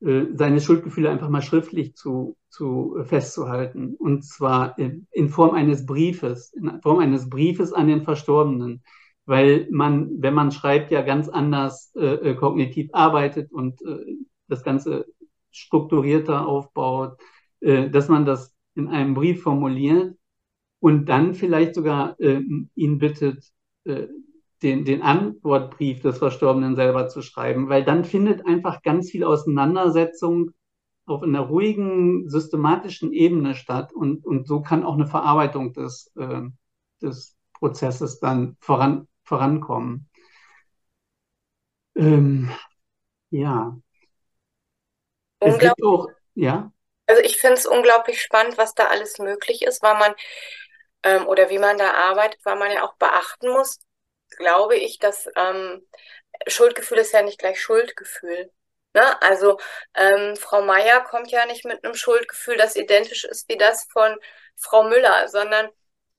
[0.00, 3.94] äh, seine Schuldgefühle einfach mal schriftlich zu, zu festzuhalten.
[3.94, 8.82] Und zwar in, in Form eines Briefes, in Form eines Briefes an den Verstorbenen.
[9.28, 14.16] Weil man, wenn man schreibt, ja ganz anders äh, äh kognitiv arbeitet und äh,
[14.48, 15.04] das Ganze
[15.50, 17.18] strukturierter aufbaut,
[17.60, 20.16] äh, dass man das in einem Brief formuliert
[20.80, 22.40] und dann vielleicht sogar äh,
[22.74, 23.44] ihn bittet,
[23.84, 24.06] äh,
[24.62, 30.52] den, den Antwortbrief des Verstorbenen selber zu schreiben, weil dann findet einfach ganz viel Auseinandersetzung
[31.04, 36.42] auf einer ruhigen, systematischen Ebene statt und, und so kann auch eine Verarbeitung des, äh,
[37.02, 40.08] des Prozesses dann voran, vorankommen.
[41.94, 42.50] Ähm,
[43.30, 43.76] ja.
[45.40, 46.72] Es gibt auch, ja.
[47.06, 50.14] Also ich finde es unglaublich spannend, was da alles möglich ist, weil man
[51.02, 53.80] ähm, oder wie man da arbeitet, weil man ja auch beachten muss,
[54.36, 55.86] glaube ich, dass ähm,
[56.46, 58.50] Schuldgefühl ist ja nicht gleich Schuldgefühl.
[58.94, 59.22] Ne?
[59.22, 59.58] Also
[59.94, 64.16] ähm, Frau Meier kommt ja nicht mit einem Schuldgefühl, das identisch ist wie das von
[64.56, 65.70] Frau Müller, sondern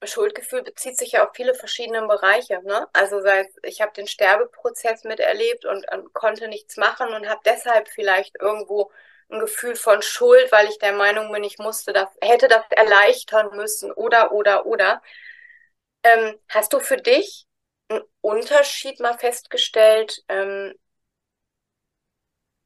[0.04, 2.62] Schuldgefühl bezieht sich ja auf viele verschiedene Bereiche.
[2.64, 2.88] Ne?
[2.94, 7.42] Also sei es, ich habe den Sterbeprozess miterlebt und, und konnte nichts machen und habe
[7.46, 8.92] deshalb vielleicht irgendwo
[9.30, 13.56] ein Gefühl von Schuld, weil ich der Meinung bin, ich musste das, hätte das erleichtern
[13.56, 15.02] müssen oder oder oder.
[16.04, 17.46] Ähm, hast du für dich
[17.90, 20.74] einen Unterschied mal festgestellt, ähm,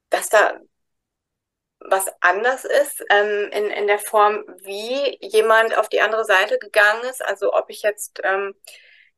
[0.10, 0.60] dass da
[1.90, 7.04] was anders ist ähm, in, in der Form, wie jemand auf die andere Seite gegangen
[7.10, 7.24] ist.
[7.24, 8.56] Also ob ich jetzt ähm,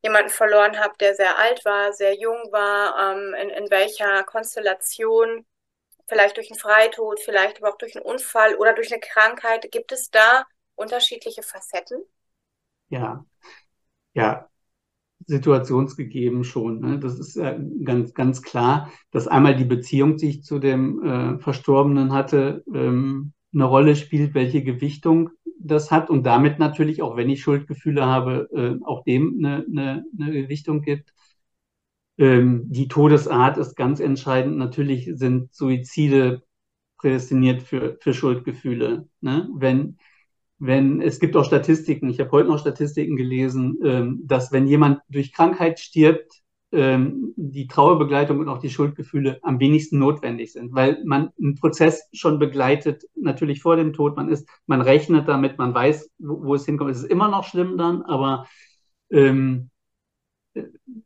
[0.01, 5.45] jemanden verloren habe, der sehr alt war, sehr jung war, ähm, in, in welcher Konstellation,
[6.07, 9.71] vielleicht durch einen Freitod, vielleicht aber auch durch einen Unfall oder durch eine Krankheit.
[9.71, 12.03] Gibt es da unterschiedliche Facetten?
[12.89, 13.25] Ja,
[14.13, 14.47] ja,
[15.25, 16.79] situationsgegeben schon.
[16.79, 16.99] Ne?
[16.99, 21.39] Das ist ja ganz, ganz klar, dass einmal die Beziehung, die ich zu dem äh,
[21.39, 27.29] Verstorbenen hatte, ähm, eine Rolle spielt, welche Gewichtung das hat und damit natürlich, auch wenn
[27.29, 31.13] ich Schuldgefühle habe, äh, auch dem eine, eine, eine Gewichtung gibt.
[32.17, 34.57] Ähm, die Todesart ist ganz entscheidend.
[34.57, 36.43] Natürlich sind Suizide
[36.97, 39.07] prädestiniert für, für Schuldgefühle.
[39.21, 39.49] Ne?
[39.55, 39.97] Wenn
[40.59, 45.01] wenn es gibt auch Statistiken, ich habe heute noch Statistiken gelesen, ähm, dass wenn jemand
[45.09, 46.41] durch Krankheit stirbt,
[46.71, 52.07] ähm, die Trauerbegleitung und auch die Schuldgefühle am wenigsten notwendig sind, weil man einen Prozess
[52.13, 56.55] schon begleitet, natürlich vor dem Tod, man ist, man rechnet damit, man weiß, wo, wo
[56.55, 56.91] es hinkommt.
[56.91, 58.47] Es ist immer noch schlimm dann, aber
[59.09, 59.69] ähm,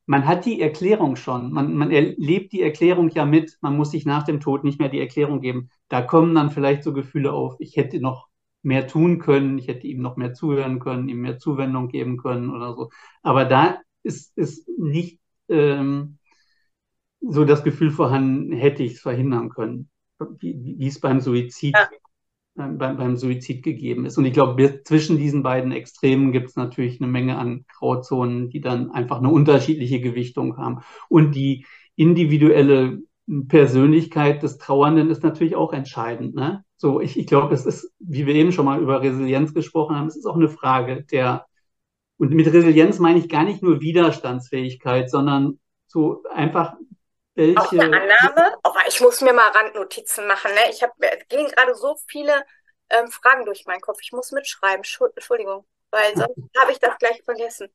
[0.06, 4.06] man hat die Erklärung schon, man, man erlebt die Erklärung ja mit, man muss sich
[4.06, 5.70] nach dem Tod nicht mehr die Erklärung geben.
[5.88, 8.29] Da kommen dann vielleicht so Gefühle auf, ich hätte noch
[8.62, 12.50] mehr tun können, ich hätte ihm noch mehr zuhören können, ihm mehr Zuwendung geben können
[12.50, 12.90] oder so.
[13.22, 16.18] Aber da ist, ist nicht ähm,
[17.22, 19.90] so das Gefühl vorhanden, hätte ich es verhindern können,
[20.40, 21.90] wie, wie es beim Suizid, ja.
[22.68, 24.18] beim, beim Suizid gegeben ist.
[24.18, 28.62] Und ich glaube, zwischen diesen beiden Extremen gibt es natürlich eine Menge an Grauzonen, die
[28.62, 30.82] dann einfach eine unterschiedliche Gewichtung haben.
[31.10, 33.02] Und die individuelle
[33.48, 36.36] Persönlichkeit des Trauernden ist natürlich auch entscheidend.
[36.36, 36.64] Ne?
[36.78, 40.08] So, ich, ich glaube, es ist, wie wir eben schon mal über Resilienz gesprochen haben,
[40.08, 41.46] es ist auch eine Frage der,
[42.18, 46.74] und mit Resilienz meine ich gar nicht nur Widerstandsfähigkeit, sondern so einfach
[47.36, 47.60] welche.
[47.60, 50.52] Auch eine Annahme, oh, ich muss mir mal Randnotizen machen.
[50.52, 50.72] Ne?
[50.72, 50.94] Ich habe
[51.30, 52.44] gehen gerade so viele
[52.90, 54.00] ähm, Fragen durch meinen Kopf.
[54.02, 54.84] Ich muss mitschreiben.
[54.84, 57.68] Entschuldigung, weil sonst habe ich das gleich vergessen.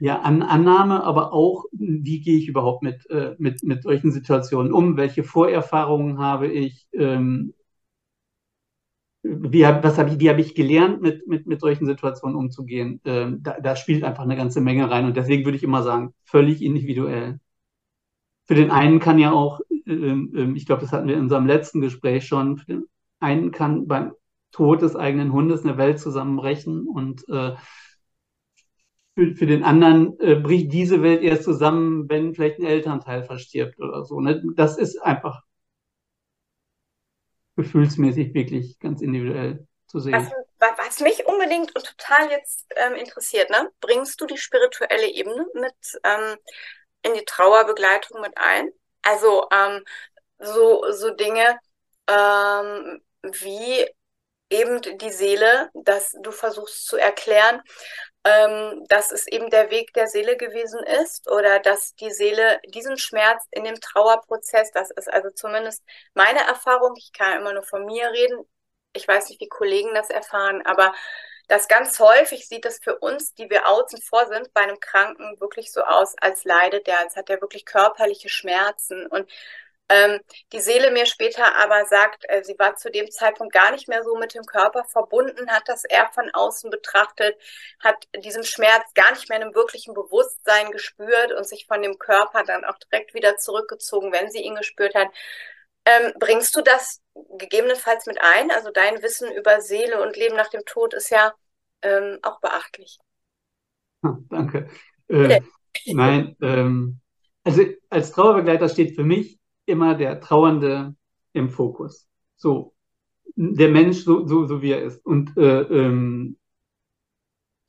[0.00, 4.72] Ja, an Annahme, aber auch, wie gehe ich überhaupt mit, äh, mit, mit solchen Situationen
[4.72, 4.96] um?
[4.96, 6.88] Welche Vorerfahrungen habe ich?
[6.92, 7.54] Ähm,
[9.22, 13.00] wie, was hab ich, wie habe ich gelernt, mit, mit, mit solchen Situationen umzugehen?
[13.04, 15.04] Ähm, da, da spielt einfach eine ganze Menge rein.
[15.04, 17.38] Und deswegen würde ich immer sagen, völlig individuell.
[18.44, 21.46] Für den einen kann ja auch, ähm, ähm ich glaube, das hatten wir in unserem
[21.46, 22.84] letzten Gespräch schon, für den
[23.20, 24.12] einen kann beim
[24.52, 27.56] Tod des eigenen Hundes eine Welt zusammenbrechen und äh,
[29.14, 33.80] für, für den anderen äh, bricht diese Welt erst zusammen, wenn vielleicht ein Elternteil verstirbt
[33.80, 34.20] oder so.
[34.20, 34.42] Ne?
[34.54, 35.42] Das ist einfach
[37.56, 40.30] gefühlsmäßig wirklich ganz individuell zu sehen.
[40.58, 43.70] Was, was mich unbedingt und total jetzt ähm, interessiert, ne?
[43.80, 46.36] bringst du die spirituelle Ebene mit ähm,
[47.02, 48.70] in die Trauerbegleitung mit ein?
[49.02, 49.84] Also ähm,
[50.38, 51.58] so, so Dinge
[52.08, 53.86] ähm, wie
[54.52, 57.62] eben die Seele, dass du versuchst zu erklären,
[58.24, 62.98] ähm, dass es eben der Weg der Seele gewesen ist oder dass die Seele diesen
[62.98, 65.82] Schmerz in dem Trauerprozess, das ist also zumindest
[66.14, 68.44] meine Erfahrung, ich kann immer nur von mir reden,
[68.92, 70.92] ich weiß nicht, wie Kollegen das erfahren, aber
[71.48, 75.38] dass ganz häufig sieht das für uns, die wir außen vor sind, bei einem Kranken
[75.40, 79.06] wirklich so aus, als leidet der, als hat er wirklich körperliche Schmerzen.
[79.06, 79.28] Und
[79.92, 80.20] ähm,
[80.52, 84.02] die Seele mir später aber sagt, äh, sie war zu dem Zeitpunkt gar nicht mehr
[84.02, 87.36] so mit dem Körper verbunden, hat das eher von außen betrachtet,
[87.78, 91.98] hat diesen Schmerz gar nicht mehr in einem wirklichen Bewusstsein gespürt und sich von dem
[91.98, 95.08] Körper dann auch direkt wieder zurückgezogen, wenn sie ihn gespürt hat.
[95.84, 97.02] Ähm, bringst du das
[97.36, 98.50] gegebenenfalls mit ein?
[98.50, 101.34] Also dein Wissen über Seele und Leben nach dem Tod ist ja
[101.82, 102.98] ähm, auch beachtlich.
[104.30, 104.70] Danke.
[105.08, 105.40] Äh,
[105.86, 107.00] nein, ähm,
[107.44, 109.38] also als Trauerbegleiter steht für mich
[109.72, 110.94] immer der Trauernde
[111.32, 112.06] im Fokus.
[112.36, 112.74] So,
[113.34, 115.04] der Mensch, so, so, so wie er ist.
[115.04, 116.36] Und äh, ähm,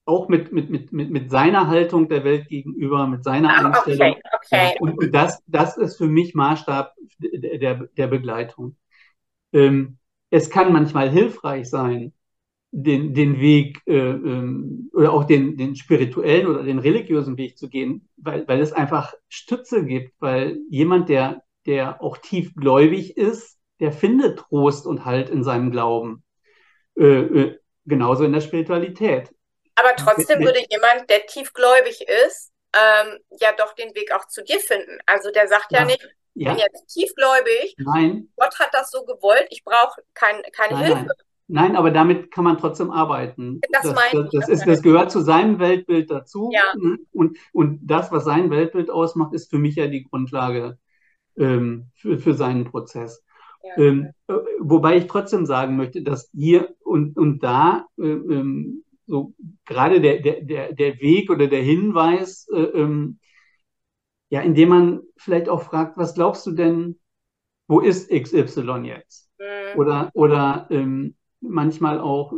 [0.05, 4.15] auch mit, mit, mit, mit, mit seiner Haltung der Welt gegenüber, mit seiner ah, Einstellung.
[4.15, 4.73] Okay, okay.
[4.75, 8.75] Ja, und, das, das ist für mich Maßstab der, der, der Begleitung.
[9.53, 9.97] Ähm,
[10.29, 12.11] es kann manchmal hilfreich sein,
[12.71, 17.69] den, den Weg äh, ähm, oder auch den, den spirituellen oder den religiösen Weg zu
[17.69, 23.91] gehen, weil, weil es einfach Stütze gibt, weil jemand, der der auch tiefgläubig ist, der
[23.91, 26.23] findet Trost und Halt in seinem Glauben.
[26.95, 29.29] Äh, äh, genauso in der Spiritualität.
[29.75, 34.59] Aber trotzdem würde jemand, der tiefgläubig ist, ähm, ja doch den Weg auch zu dir
[34.59, 34.99] finden.
[35.05, 36.53] Also der sagt ja, ja nicht, ich ja.
[36.53, 38.29] bin jetzt tiefgläubig, nein.
[38.37, 41.01] Gott hat das so gewollt, ich brauche kein, keine nein, Hilfe.
[41.01, 41.15] Nein.
[41.47, 43.59] Nein, aber damit kann man trotzdem arbeiten.
[43.69, 46.49] Das, das, das, das, ist, das gehört zu seinem Weltbild dazu.
[46.53, 46.63] Ja.
[47.11, 50.79] Und, und das, was sein Weltbild ausmacht, ist für mich ja die Grundlage
[51.37, 53.23] ähm, für, für seinen Prozess.
[53.63, 53.83] Ja.
[53.83, 59.33] Ähm, äh, wobei ich trotzdem sagen möchte, dass hier und, und da äh, ähm, so
[59.65, 63.19] gerade der, der, der Weg oder der Hinweis, äh, ähm,
[64.29, 66.99] ja, indem man vielleicht auch fragt, was glaubst du denn,
[67.67, 69.29] wo ist XY jetzt?
[69.39, 69.79] Mhm.
[69.79, 72.33] Oder, oder ähm, manchmal auch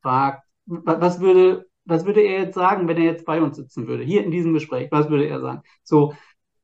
[0.00, 4.04] fragt, was würde, was würde er jetzt sagen, wenn er jetzt bei uns sitzen würde,
[4.04, 5.62] hier in diesem Gespräch, was würde er sagen?
[5.82, 6.14] So,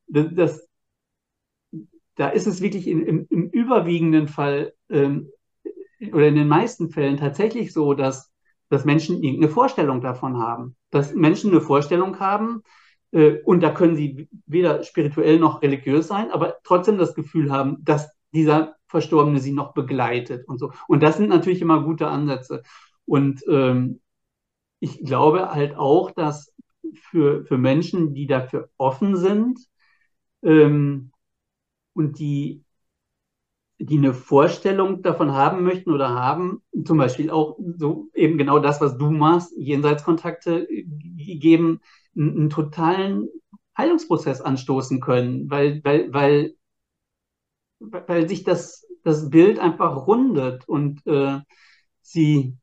[0.07, 0.69] das,
[2.17, 5.31] da ist es wirklich in, im, im, überwiegenden Fall ähm,
[6.13, 8.33] oder in den meisten Fällen tatsächlich so, dass,
[8.69, 10.77] dass Menschen irgendeine Vorstellung davon haben.
[10.91, 12.63] Dass Menschen eine Vorstellung haben,
[13.13, 17.79] äh, und da können sie weder spirituell noch religiös sein, aber trotzdem das Gefühl haben,
[17.85, 20.73] dass dieser Verstorbene sie noch begleitet und so.
[20.89, 22.63] Und das sind natürlich immer gute Ansätze.
[23.07, 24.01] Und ähm,
[24.81, 26.55] ich glaube halt auch, dass
[26.95, 29.61] für, für Menschen, die dafür offen sind,
[30.43, 31.10] ähm,
[31.95, 32.65] und die,
[33.79, 38.81] die eine Vorstellung davon haben möchten oder haben, zum Beispiel auch so eben genau das,
[38.81, 40.69] was du machst, Jenseitskontakte
[41.17, 41.81] geben,
[42.15, 43.29] einen, einen totalen
[43.79, 46.55] Heilungsprozess anstoßen können, weil, weil, weil,
[47.81, 51.41] weil sich das, das Bild einfach rundet und äh,
[52.03, 52.57] sie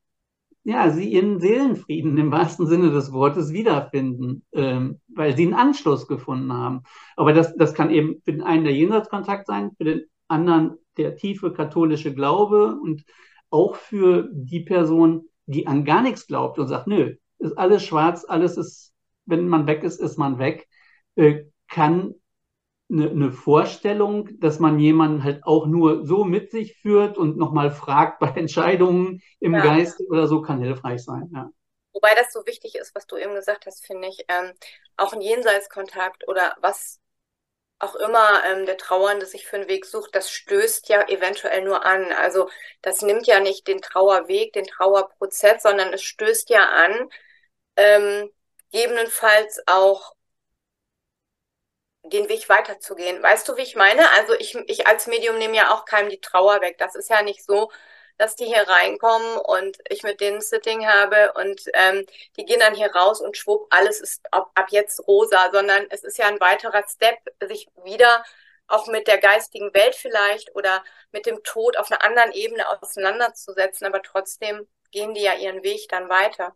[0.68, 6.10] ja, sie ihren Seelenfrieden im wahrsten Sinne des Wortes wiederfinden, ähm, weil sie einen Anschluss
[6.10, 6.84] gefunden haben.
[7.16, 11.16] Aber das, das kann eben für den einen der Jenseitskontakt sein, für den anderen der
[11.16, 13.06] tiefe katholische Glaube und
[13.50, 18.26] auch für die Person, die an gar nichts glaubt und sagt, nö, ist alles schwarz,
[18.28, 18.94] alles ist,
[19.26, 20.68] wenn man weg ist, ist man weg,
[21.16, 22.14] äh, kann
[22.90, 27.72] eine, eine Vorstellung, dass man jemanden halt auch nur so mit sich führt und nochmal
[27.72, 29.62] fragt bei Entscheidungen im ja.
[29.62, 31.30] Geist oder so, kann hilfreich sein.
[31.34, 31.50] Ja.
[31.94, 34.54] Wobei das so wichtig ist, was du eben gesagt hast, finde ich, ähm,
[34.98, 37.00] auch ein Jenseitskontakt oder was
[37.80, 41.86] auch immer ähm, der Trauernde sich für einen Weg sucht, das stößt ja eventuell nur
[41.86, 42.12] an.
[42.12, 42.50] Also
[42.82, 47.10] das nimmt ja nicht den Trauerweg, den Trauerprozess, sondern es stößt ja an,
[47.76, 48.32] ähm,
[48.72, 50.14] gegebenenfalls auch
[52.10, 53.22] den Weg weiterzugehen.
[53.22, 54.10] Weißt du, wie ich meine?
[54.18, 56.78] Also ich, ich als Medium nehme ja auch keinem die Trauer weg.
[56.78, 57.72] Das ist ja nicht so,
[58.18, 62.76] dass die hier reinkommen und ich mit denen Sitting habe und ähm, die gehen dann
[62.76, 66.40] hier raus und schwupp, alles ist ab, ab jetzt rosa, sondern es ist ja ein
[66.40, 67.18] weiterer Step,
[67.48, 68.24] sich wieder
[68.68, 73.88] auch mit der geistigen Welt vielleicht oder mit dem Tod auf einer anderen Ebene auseinanderzusetzen,
[73.88, 76.56] aber trotzdem gehen die ja ihren Weg dann weiter.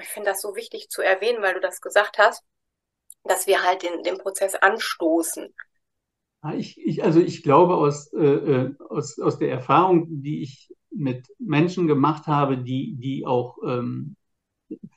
[0.00, 2.44] Ich finde das so wichtig zu erwähnen, weil du das gesagt hast
[3.24, 5.52] dass wir halt den, den Prozess anstoßen.
[6.56, 11.28] Ich, ich, also ich glaube aus, äh, äh, aus, aus der Erfahrung, die ich mit
[11.38, 14.16] Menschen gemacht habe, die, die auch ähm,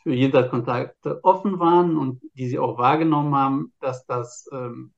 [0.03, 4.93] für Jenseitskontakte offen waren und die sie auch wahrgenommen haben, dass das, ähm,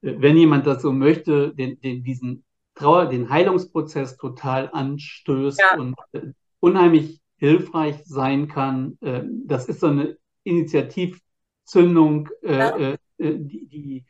[0.00, 2.44] wenn jemand das so möchte, den, den, diesen
[2.74, 5.80] Trauer, den Heilungsprozess total anstößt ja.
[5.80, 8.98] und äh, unheimlich hilfreich sein kann.
[9.00, 11.20] Äh, das ist so eine Initiativ,
[11.64, 12.78] Zündung, äh, ja.
[12.78, 14.04] äh, die, die,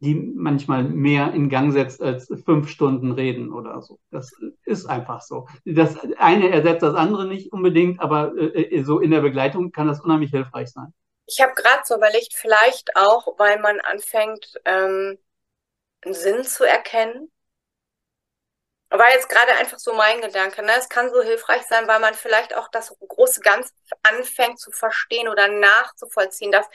[0.00, 3.98] die manchmal mehr in Gang setzt als fünf Stunden reden oder so.
[4.10, 4.32] Das
[4.64, 5.46] ist einfach so.
[5.64, 10.00] Das eine ersetzt das andere nicht unbedingt, aber äh, so in der Begleitung kann das
[10.00, 10.92] unheimlich hilfreich sein.
[11.26, 15.18] Ich habe gerade so überlegt, vielleicht auch, weil man anfängt, ähm,
[16.02, 17.30] einen Sinn zu erkennen.
[18.90, 20.62] War jetzt gerade einfach so mein Gedanke.
[20.62, 20.72] Ne?
[20.76, 23.72] Es kann so hilfreich sein, weil man vielleicht auch das große Ganze
[24.02, 26.66] anfängt zu verstehen oder nachzuvollziehen, dass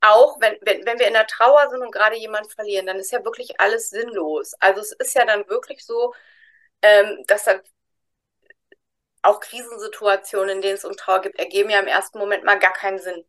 [0.00, 3.12] auch wenn, wenn, wenn wir in der Trauer sind und gerade jemanden verlieren, dann ist
[3.12, 4.54] ja wirklich alles sinnlos.
[4.60, 6.12] Also es ist ja dann wirklich so,
[6.82, 7.60] ähm, dass dann
[9.22, 12.72] auch Krisensituationen, in denen es um Trauer gibt, ergeben ja im ersten Moment mal gar
[12.72, 13.24] keinen Sinn.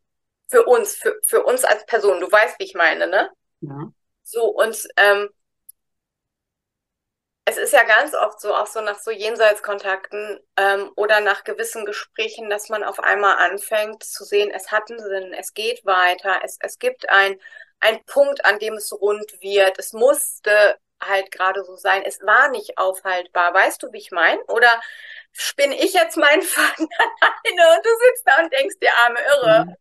[0.50, 2.20] Für uns, für, für uns als Person.
[2.20, 3.32] Du weißt, wie ich meine, ne?
[3.62, 3.92] Ja.
[4.24, 5.30] So, und ähm,
[7.46, 11.86] es ist ja ganz oft so, auch so nach so Jenseitskontakten ähm, oder nach gewissen
[11.86, 16.40] Gesprächen, dass man auf einmal anfängt zu sehen, es hat einen Sinn, es geht weiter,
[16.44, 17.38] es, es gibt ein,
[17.80, 19.78] ein Punkt, an dem es rund wird.
[19.78, 22.02] Es musste halt gerade so sein.
[22.04, 23.54] Es war nicht aufhaltbar.
[23.54, 24.42] Weißt du, wie ich meine?
[24.48, 24.82] Oder
[25.32, 26.88] spinne ich jetzt meinen Faden
[27.20, 29.66] alleine und du sitzt da und denkst, dir arme Irre.
[29.66, 29.76] Mhm.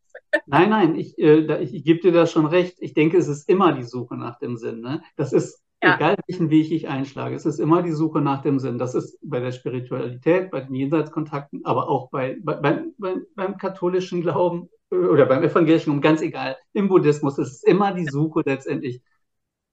[0.46, 2.76] Nein, nein, ich, äh, ich, ich gebe dir da schon recht.
[2.80, 4.80] Ich denke, es ist immer die Suche nach dem Sinn.
[4.80, 5.02] Ne?
[5.16, 5.96] Das ist ja.
[5.96, 7.34] egal, welchen Weg ich einschlage.
[7.34, 8.78] Es ist immer die Suche nach dem Sinn.
[8.78, 13.56] Das ist bei der Spiritualität, bei den Jenseitskontakten, aber auch bei, bei, beim, beim, beim
[13.56, 16.56] katholischen Glauben oder beim evangelischen Glauben, ganz egal.
[16.72, 19.02] Im Buddhismus ist es immer die Suche letztendlich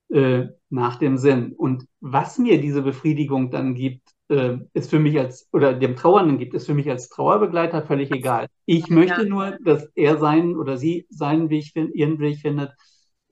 [0.09, 1.53] äh, nach dem Sinn.
[1.53, 6.37] Und was mir diese Befriedigung dann gibt, äh, ist für mich als, oder dem Trauernden
[6.37, 8.47] gibt, ist für mich als Trauerbegleiter völlig egal.
[8.65, 9.27] Ich möchte ja.
[9.27, 12.71] nur, dass er seinen oder sie seinen Weg, ihren Weg findet,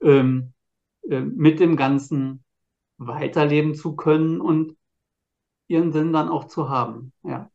[0.02, 0.52] ähm,
[1.08, 2.44] äh, mit dem Ganzen
[3.00, 4.76] weiterleben zu können und
[5.68, 7.12] ihren Sinn dann auch zu haben.
[7.22, 7.50] Ja.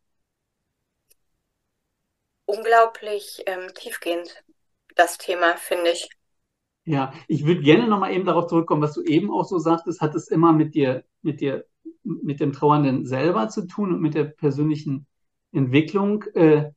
[2.45, 4.43] Unglaublich ähm, tiefgehend,
[4.95, 6.09] das Thema, finde ich.
[6.83, 10.15] Ja, ich würde gerne nochmal eben darauf zurückkommen, was du eben auch so sagtest, hat
[10.15, 11.65] es immer mit dir, mit dir,
[12.03, 15.07] mit dem Trauernden selber zu tun und mit der persönlichen
[15.51, 16.23] Entwicklung.
[16.33, 16.71] Äh,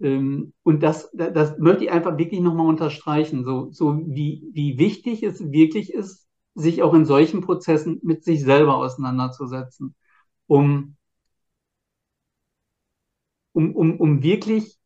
[0.00, 5.22] ähm, und das, das möchte ich einfach wirklich nochmal unterstreichen, so, so wie, wie wichtig
[5.22, 6.29] es wirklich ist,
[6.60, 9.94] sich auch in solchen Prozessen mit sich selber auseinanderzusetzen,
[10.46, 10.96] um,
[13.52, 14.78] um, um, um wirklich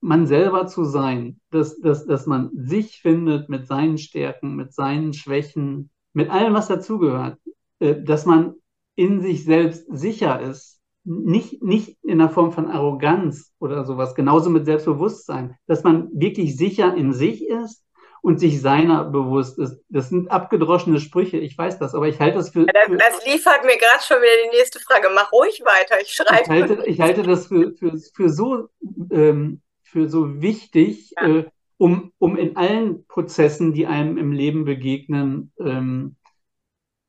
[0.00, 5.12] man selber zu sein, dass, dass, dass man sich findet mit seinen Stärken, mit seinen
[5.12, 7.38] Schwächen, mit allem, was dazugehört,
[7.80, 8.54] äh, dass man
[8.94, 14.50] in sich selbst sicher ist, nicht, nicht in der Form von Arroganz oder sowas, genauso
[14.50, 17.84] mit Selbstbewusstsein, dass man wirklich sicher in sich ist
[18.22, 19.82] und sich seiner bewusst ist.
[19.88, 22.66] Das sind abgedroschene Sprüche, ich weiß das, aber ich halte das für.
[22.66, 25.08] Das, das liefert mir gerade schon wieder die nächste Frage.
[25.14, 26.42] Mach ruhig weiter, ich schreibe.
[26.42, 28.68] Ich halte, ich halte das für, für, für so
[29.10, 31.26] ähm, für so wichtig, ja.
[31.26, 31.44] äh,
[31.76, 36.16] um, um in allen Prozessen, die einem im Leben begegnen, ähm,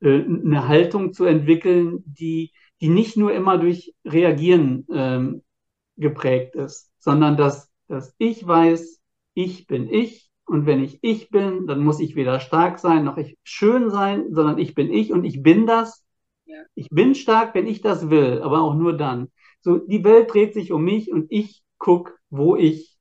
[0.00, 5.42] äh, eine Haltung zu entwickeln, die, die nicht nur immer durch Reagieren ähm,
[5.96, 9.00] geprägt ist, sondern dass, dass ich weiß,
[9.34, 13.16] ich bin ich und wenn ich ich bin, dann muss ich weder stark sein noch
[13.16, 16.04] ich schön sein, sondern ich bin ich und ich bin das.
[16.44, 16.62] Ja.
[16.74, 19.30] Ich bin stark, wenn ich das will, aber auch nur dann.
[19.60, 22.98] So, die Welt dreht sich um mich und ich gucke, wo ich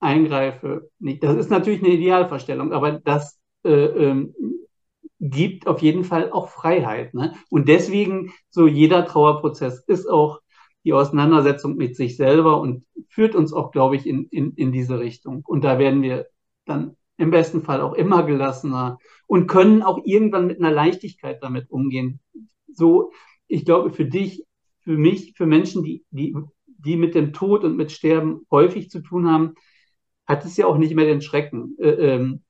[0.00, 0.90] eingreife.
[0.98, 4.34] Das ist natürlich eine Idealvorstellung, aber das äh, ähm,
[5.20, 7.14] gibt auf jeden Fall auch Freiheit.
[7.14, 7.34] Ne?
[7.50, 10.40] Und deswegen, so jeder Trauerprozess ist auch
[10.84, 14.98] die Auseinandersetzung mit sich selber und führt uns auch, glaube ich, in, in, in diese
[14.98, 15.42] Richtung.
[15.46, 16.26] Und da werden wir
[16.66, 21.70] dann im besten Fall auch immer gelassener und können auch irgendwann mit einer Leichtigkeit damit
[21.70, 22.20] umgehen.
[22.72, 23.12] So,
[23.46, 24.44] ich glaube, für dich,
[24.80, 26.34] für mich, für Menschen, die, die
[26.84, 29.54] die mit dem Tod und mit Sterben häufig zu tun haben,
[30.26, 31.76] hat es ja auch nicht mehr den Schrecken.
[31.78, 32.42] Äh, ähm,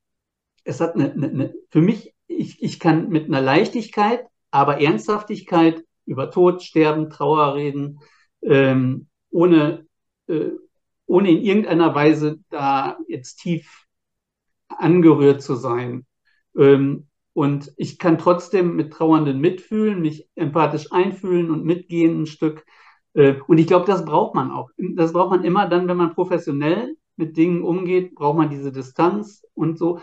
[0.65, 5.85] es hat eine, eine, eine, für mich, ich, ich kann mit einer Leichtigkeit, aber Ernsthaftigkeit
[6.07, 8.01] über Tod, Sterben, Trauer reden,
[8.43, 9.87] ähm, ohne,
[10.27, 10.51] äh,
[11.07, 13.84] ohne in irgendeiner Weise da jetzt tief
[14.69, 16.07] angerührt zu sein.
[16.57, 22.65] Ähm, und ich kann trotzdem mit Trauernden mitfühlen, mich empathisch einfühlen und mitgehen ein Stück.
[23.15, 24.71] Äh, und ich glaube, das braucht man auch.
[24.77, 29.43] Das braucht man immer dann, wenn man professionell mit Dingen umgeht, braucht man diese Distanz
[29.55, 30.01] und so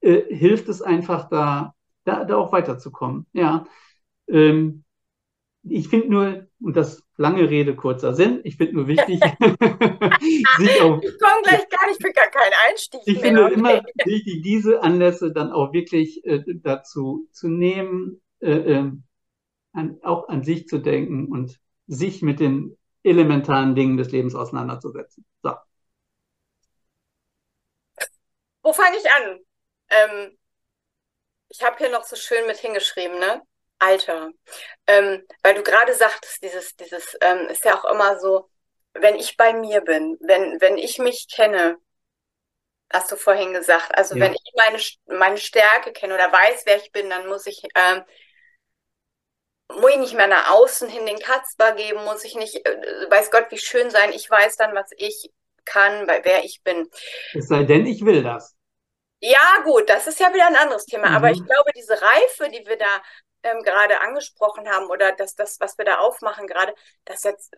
[0.00, 1.74] äh, hilft es einfach da,
[2.04, 3.26] da, da auch weiterzukommen.
[3.32, 3.64] Ja.
[4.28, 4.84] Ähm,
[5.64, 9.20] ich finde nur, und das lange Rede, kurzer Sinn, ich finde nur wichtig,
[10.58, 11.00] sich auch.
[11.02, 13.00] Ich komme gleich gar nicht, ich bin gar kein Einstieg.
[13.06, 13.22] Ich mehr.
[13.22, 13.54] finde okay.
[13.54, 19.04] immer wichtig, diese Anlässe dann auch wirklich äh, dazu zu nehmen, äh, ähm,
[19.72, 25.24] an, auch an sich zu denken und sich mit den elementaren Dingen des Lebens auseinanderzusetzen.
[25.42, 25.52] So.
[28.62, 29.40] Wo fange ich an?
[29.90, 30.38] Ähm,
[31.50, 33.42] Ich habe hier noch so schön mit hingeschrieben, ne?
[33.82, 34.30] Alter.
[34.86, 38.48] Ähm, weil du gerade sagtest, dieses, dieses ähm, ist ja auch immer so,
[38.94, 41.76] wenn ich bei mir bin, wenn, wenn ich mich kenne,
[42.92, 44.24] hast du vorhin gesagt, also ja.
[44.24, 48.02] wenn ich meine, meine Stärke kenne oder weiß, wer ich bin, dann muss ich, ähm,
[49.68, 53.30] muss ich nicht mehr nach außen hin den Katzbar geben, muss ich nicht, äh, weiß
[53.30, 55.30] Gott, wie schön sein, ich weiß dann, was ich
[55.64, 56.88] kann, bei wer ich bin.
[57.34, 58.54] Es sei denn, ich will das.
[59.20, 61.10] Ja, gut, das ist ja wieder ein anderes Thema.
[61.10, 61.16] Mhm.
[61.16, 63.02] Aber ich glaube, diese Reife, die wir da
[63.42, 66.74] ähm, gerade angesprochen haben, oder das, das, was wir da aufmachen gerade,
[67.04, 67.56] das jetzt,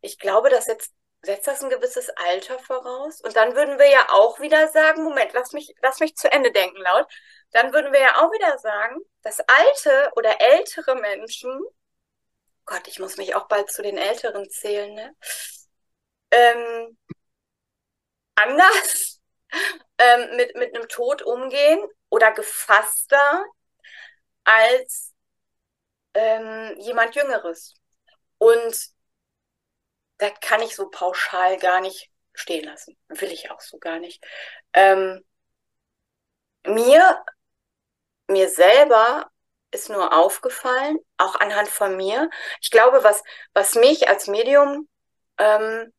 [0.00, 0.92] ich glaube, das jetzt
[1.22, 3.20] setzt das ein gewisses Alter voraus.
[3.20, 6.52] Und dann würden wir ja auch wieder sagen, Moment, lass mich, lass mich zu Ende
[6.52, 7.06] denken, laut.
[7.50, 11.50] Dann würden wir ja auch wieder sagen, dass alte oder ältere Menschen,
[12.66, 15.16] Gott, ich muss mich auch bald zu den Älteren zählen, ne?
[16.30, 16.98] Ähm,
[18.34, 19.20] anders
[19.98, 21.80] ähm, mit, mit einem Tod umgehen
[22.10, 23.44] oder gefasster
[24.48, 25.14] als
[26.14, 27.74] ähm, jemand Jüngeres.
[28.38, 28.90] Und
[30.18, 32.96] das kann ich so pauschal gar nicht stehen lassen.
[33.08, 34.24] Will ich auch so gar nicht.
[34.72, 35.24] Ähm,
[36.66, 37.24] mir,
[38.28, 39.30] mir selber
[39.70, 42.30] ist nur aufgefallen, auch anhand von mir.
[42.60, 43.22] Ich glaube, was,
[43.52, 44.88] was mich als Medium
[45.38, 45.92] ähm,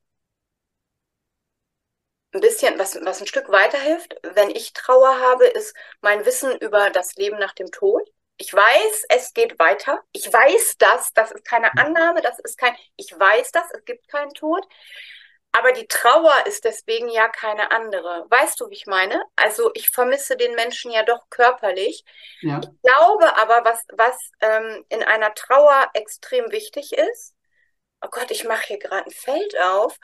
[2.34, 6.90] ein bisschen, was, was ein Stück weiterhilft, wenn ich Trauer habe, ist mein Wissen über
[6.90, 8.02] das Leben nach dem Tod.
[8.42, 10.02] Ich weiß, es geht weiter.
[10.14, 11.12] Ich weiß das.
[11.14, 12.22] Das ist keine Annahme.
[12.22, 13.70] Das ist kein, ich weiß das.
[13.74, 14.66] Es gibt keinen Tod.
[15.52, 18.26] Aber die Trauer ist deswegen ja keine andere.
[18.30, 19.22] Weißt du, wie ich meine?
[19.36, 22.06] Also ich vermisse den Menschen ja doch körperlich.
[22.42, 22.62] Ja.
[22.64, 27.36] Ich glaube aber, was, was ähm, in einer Trauer extrem wichtig ist,
[28.02, 29.98] oh Gott, ich mache hier gerade ein Feld auf,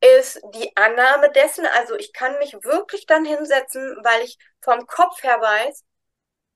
[0.00, 5.22] ist die Annahme dessen, also ich kann mich wirklich dann hinsetzen, weil ich vom Kopf
[5.22, 5.82] her weiß,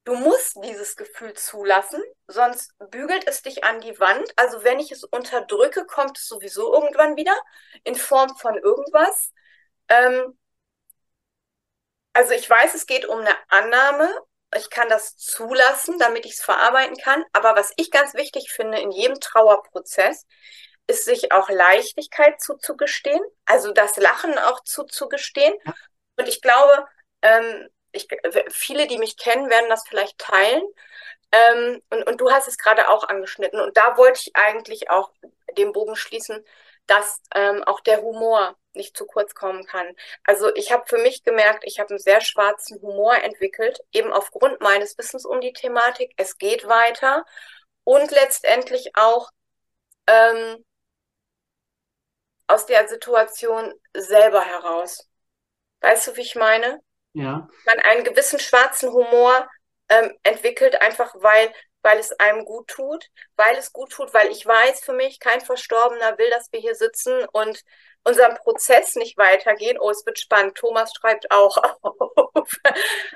[0.04, 4.32] du musst dieses Gefühl zulassen, sonst bügelt es dich an die Wand.
[4.36, 7.36] Also wenn ich es unterdrücke, kommt es sowieso irgendwann wieder
[7.84, 9.32] in Form von irgendwas.
[9.88, 10.38] Ähm,
[12.12, 14.08] also ich weiß, es geht um eine Annahme.
[14.56, 17.24] Ich kann das zulassen, damit ich es verarbeiten kann.
[17.32, 20.26] Aber was ich ganz wichtig finde in jedem Trauerprozess,
[20.86, 25.54] ist sich auch Leichtigkeit zuzugestehen, also das Lachen auch zuzugestehen.
[26.16, 26.86] Und ich glaube,
[27.22, 28.08] ähm, ich,
[28.50, 30.62] viele, die mich kennen, werden das vielleicht teilen.
[31.32, 33.60] Ähm, und, und du hast es gerade auch angeschnitten.
[33.60, 35.10] Und da wollte ich eigentlich auch
[35.56, 36.44] den Bogen schließen,
[36.86, 39.94] dass ähm, auch der Humor nicht zu kurz kommen kann.
[40.24, 44.60] Also ich habe für mich gemerkt, ich habe einen sehr schwarzen Humor entwickelt, eben aufgrund
[44.60, 46.12] meines Wissens um die Thematik.
[46.16, 47.24] Es geht weiter
[47.84, 49.30] und letztendlich auch
[50.06, 50.64] ähm,
[52.46, 55.08] aus der Situation selber heraus.
[55.80, 56.82] Weißt du, wie ich meine?
[57.14, 57.48] Ja.
[57.64, 59.48] Man einen gewissen schwarzen Humor
[59.88, 61.52] ähm, entwickelt, einfach weil,
[61.82, 63.06] weil es einem gut tut,
[63.36, 66.74] weil es gut tut, weil ich weiß für mich, kein Verstorbener will, dass wir hier
[66.74, 67.62] sitzen und
[68.04, 69.78] unserem Prozess nicht weitergehen.
[69.80, 70.56] Oh, es wird spannend.
[70.56, 72.50] Thomas schreibt auch auf.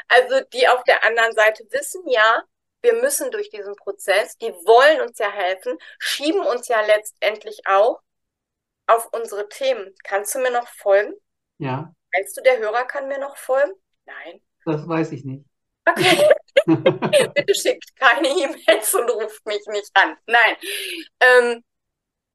[0.09, 2.42] Also die auf der anderen Seite wissen ja,
[2.80, 8.01] wir müssen durch diesen Prozess, die wollen uns ja helfen, schieben uns ja letztendlich auch
[8.86, 9.94] auf unsere Themen.
[10.05, 11.14] Kannst du mir noch folgen?
[11.59, 11.92] Ja.
[12.12, 13.72] Meinst du, der Hörer kann mir noch folgen?
[14.09, 14.40] Nein.
[14.64, 15.44] Das weiß ich nicht.
[15.86, 16.28] Okay.
[16.66, 20.16] Bitte schickt keine E-Mails und ruft mich nicht an.
[20.26, 20.56] Nein.
[21.20, 21.64] Ähm,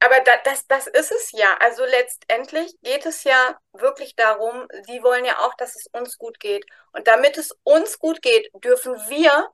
[0.00, 1.56] aber da, das, das ist es ja.
[1.60, 6.40] Also letztendlich geht es ja wirklich darum, sie wollen ja auch, dass es uns gut
[6.40, 6.64] geht.
[6.92, 9.50] Und damit es uns gut geht, dürfen wir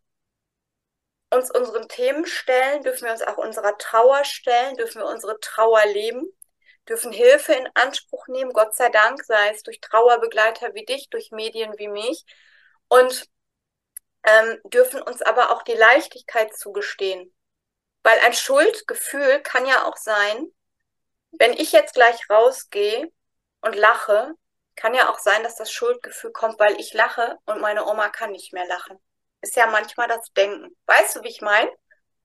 [1.32, 5.84] uns unseren Themen stellen, dürfen wir uns auch unserer Trauer stellen, dürfen wir unsere Trauer
[5.86, 6.32] leben
[6.88, 11.30] dürfen Hilfe in Anspruch nehmen, Gott sei Dank, sei es durch Trauerbegleiter wie dich, durch
[11.30, 12.24] Medien wie mich
[12.88, 13.28] und
[14.24, 17.32] ähm, dürfen uns aber auch die Leichtigkeit zugestehen.
[18.02, 20.46] Weil ein Schuldgefühl kann ja auch sein,
[21.32, 23.10] wenn ich jetzt gleich rausgehe
[23.60, 24.34] und lache,
[24.74, 28.32] kann ja auch sein, dass das Schuldgefühl kommt, weil ich lache und meine Oma kann
[28.32, 28.98] nicht mehr lachen.
[29.42, 30.76] Ist ja manchmal das Denken.
[30.86, 31.70] Weißt du, wie ich meine?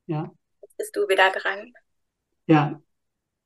[0.05, 0.31] Ja.
[0.61, 1.73] Jetzt bist du wieder dran.
[2.47, 2.79] Ja,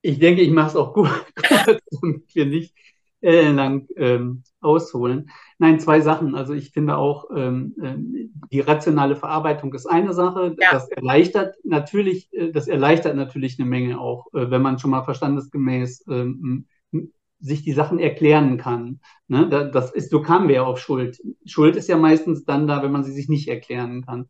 [0.02, 1.10] ich denke, ich mache es auch gut,
[2.02, 2.76] damit wir nicht
[3.22, 5.30] äh, lang ähm, ausholen.
[5.58, 6.36] Nein, zwei Sachen.
[6.36, 10.56] Also ich finde auch, ähm, ähm, die rationale Verarbeitung ist eine Sache.
[10.60, 10.72] Ja.
[10.72, 15.04] Das erleichtert natürlich, äh, das erleichtert natürlich eine Menge auch, äh, wenn man schon mal
[15.04, 16.66] verstandesgemäß ähm,
[17.41, 19.00] sich die Sachen erklären kann.
[19.28, 19.70] Ne?
[19.74, 21.22] Das ist, so kamen wir ja auf Schuld.
[21.45, 24.28] Schuld ist ja meistens dann da, wenn man sie sich nicht erklären kann.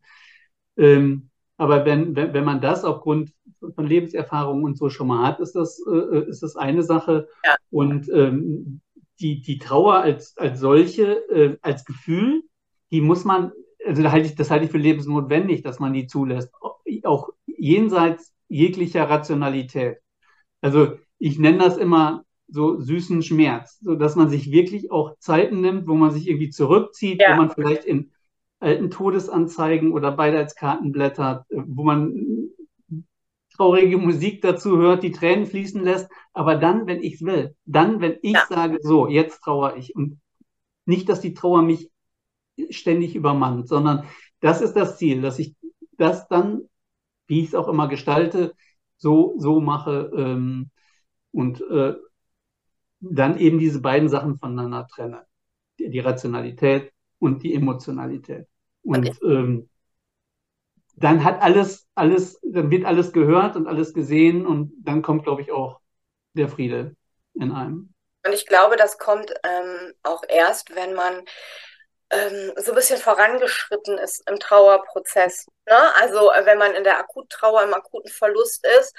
[0.76, 1.29] Ähm,
[1.60, 3.34] aber wenn, wenn, wenn man das aufgrund
[3.74, 7.28] von Lebenserfahrungen und so schon mal hat, ist das, äh, ist das eine Sache.
[7.44, 7.54] Ja.
[7.70, 8.80] Und ähm,
[9.20, 12.44] die, die Trauer als, als solche, äh, als Gefühl,
[12.90, 13.52] die muss man,
[13.86, 16.50] also da halte ich, das halte ich für lebensnotwendig, dass man die zulässt,
[17.04, 19.98] auch jenseits jeglicher Rationalität.
[20.62, 25.60] Also ich nenne das immer so süßen Schmerz, so dass man sich wirklich auch Zeiten
[25.60, 27.32] nimmt, wo man sich irgendwie zurückzieht, ja.
[27.32, 28.12] wo man vielleicht in
[28.60, 32.50] alten Todesanzeigen oder Beileidskarten blättert, wo man
[33.56, 38.00] traurige Musik dazu hört, die Tränen fließen lässt, aber dann, wenn ich es will, dann,
[38.00, 38.46] wenn ich ja.
[38.48, 40.20] sage, so, jetzt trauere ich und
[40.86, 41.90] nicht, dass die Trauer mich
[42.70, 44.04] ständig übermannt, sondern
[44.40, 45.54] das ist das Ziel, dass ich
[45.98, 46.62] das dann,
[47.26, 48.54] wie ich es auch immer gestalte,
[48.96, 50.70] so, so mache ähm,
[51.32, 51.94] und äh,
[53.00, 55.26] dann eben diese beiden Sachen voneinander trenne.
[55.78, 58.48] Die, die Rationalität und die Emotionalität.
[58.82, 59.18] Und okay.
[59.24, 59.70] ähm,
[60.96, 65.42] dann hat alles, alles, dann wird alles gehört und alles gesehen und dann kommt, glaube
[65.42, 65.80] ich, auch
[66.34, 66.96] der Friede
[67.34, 67.94] in einem.
[68.26, 71.24] Und ich glaube, das kommt ähm, auch erst, wenn man
[72.10, 75.46] ähm, so ein bisschen vorangeschritten ist im Trauerprozess.
[75.66, 75.94] Ne?
[76.00, 78.94] Also wenn man in der Akuttrauer, im akuten Verlust ist,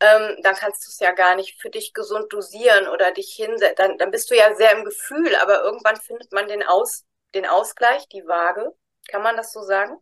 [0.00, 3.76] ähm, dann kannst du es ja gar nicht für dich gesund dosieren oder dich hinsetzen.
[3.76, 7.04] Dann, dann bist du ja sehr im Gefühl, aber irgendwann findet man den, Aus,
[7.36, 8.72] den Ausgleich, die Waage.
[9.08, 9.96] Kann man das so sagen?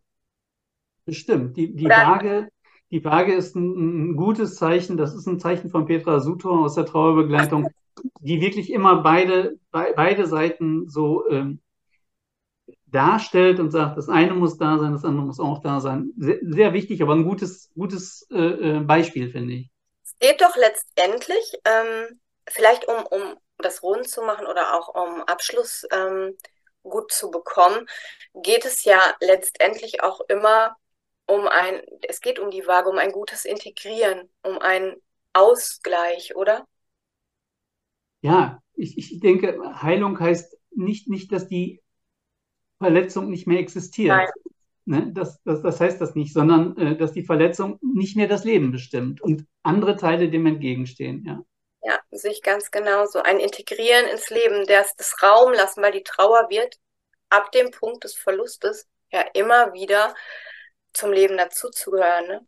[1.05, 1.55] Bestimmt.
[1.57, 2.49] Die, die, Waage,
[2.89, 4.97] die Waage ist ein, ein, gutes Zeichen.
[4.97, 7.69] Das ist ein Zeichen von Petra Sutor aus der Trauerbegleitung,
[8.21, 11.61] die wirklich immer beide, be, beide Seiten so ähm,
[12.87, 16.11] darstellt und sagt, das eine muss da sein, das andere muss auch da sein.
[16.17, 19.69] Sehr, sehr wichtig, aber ein gutes, gutes äh, äh Beispiel, finde ich.
[20.03, 25.21] Es geht doch letztendlich, ähm, vielleicht um, um das rund zu machen oder auch um
[25.23, 26.35] Abschluss ähm,
[26.89, 27.87] gut zu bekommen,
[28.33, 30.75] geht es ja letztendlich auch immer
[31.27, 34.95] um ein, es geht um die Waage, um ein gutes Integrieren, um einen
[35.33, 36.67] Ausgleich, oder?
[38.21, 41.81] Ja, ich, ich denke, Heilung heißt nicht, nicht, dass die
[42.77, 44.29] Verletzung nicht mehr existiert.
[44.85, 45.11] Ne?
[45.13, 48.71] Das, das, das heißt das nicht, sondern äh, dass die Verletzung nicht mehr das Leben
[48.71, 51.23] bestimmt und andere Teile dem entgegenstehen.
[51.25, 51.43] Ja,
[51.85, 53.21] ja sehe ich ganz genauso.
[53.21, 56.77] Ein Integrieren ins Leben, das, das Raum lassen, weil die Trauer wird
[57.29, 60.15] ab dem Punkt des Verlustes ja immer wieder
[60.93, 62.27] zum Leben dazuzugehören.
[62.27, 62.47] Ne?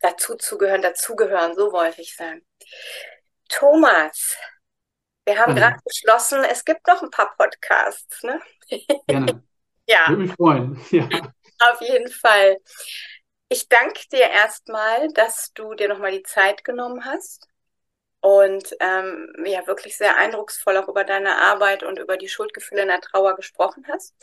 [0.00, 2.44] Dazuzugehören, dazugehören, so wollte ich sagen.
[3.50, 4.36] Thomas,
[5.26, 8.22] wir haben gerade beschlossen, es gibt noch ein paar Podcasts.
[8.22, 8.40] Ne?
[9.06, 9.42] Gerne.
[9.86, 10.08] ja.
[10.08, 10.80] Würde mich freuen.
[10.90, 11.08] Ja.
[11.58, 12.56] Auf jeden Fall.
[13.50, 17.49] Ich danke dir erstmal, dass du dir nochmal die Zeit genommen hast
[18.20, 22.88] und ähm, ja wirklich sehr eindrucksvoll auch über deine Arbeit und über die Schuldgefühle in
[22.88, 24.14] der Trauer gesprochen hast.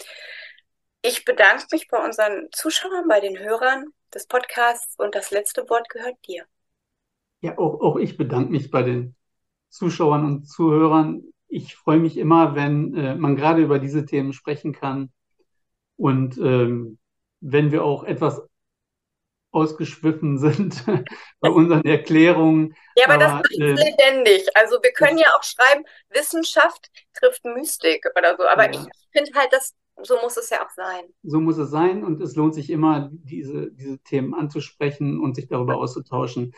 [1.02, 5.90] Ich bedanke mich bei unseren Zuschauern, bei den Hörern des Podcasts und das letzte Wort
[5.90, 6.46] gehört dir.
[7.42, 9.16] Ja, auch, auch ich bedanke mich bei den
[9.70, 11.24] Zuschauern und Zuhörern.
[11.48, 15.12] Ich freue mich immer, wenn äh, man gerade über diese Themen sprechen kann
[15.96, 17.00] und ähm,
[17.40, 18.42] wenn wir auch etwas
[19.58, 20.84] ausgeschwiffen sind
[21.40, 22.76] bei unseren Erklärungen.
[22.96, 24.48] Ja, aber, aber das macht äh, lebendig.
[24.56, 28.48] Also wir können ja auch schreiben, Wissenschaft trifft Mystik oder so.
[28.48, 28.72] Aber ja.
[28.72, 28.80] ich
[29.12, 31.06] finde halt, dass so muss es ja auch sein.
[31.24, 35.48] So muss es sein und es lohnt sich immer, diese, diese Themen anzusprechen und sich
[35.48, 36.54] darüber auszutauschen,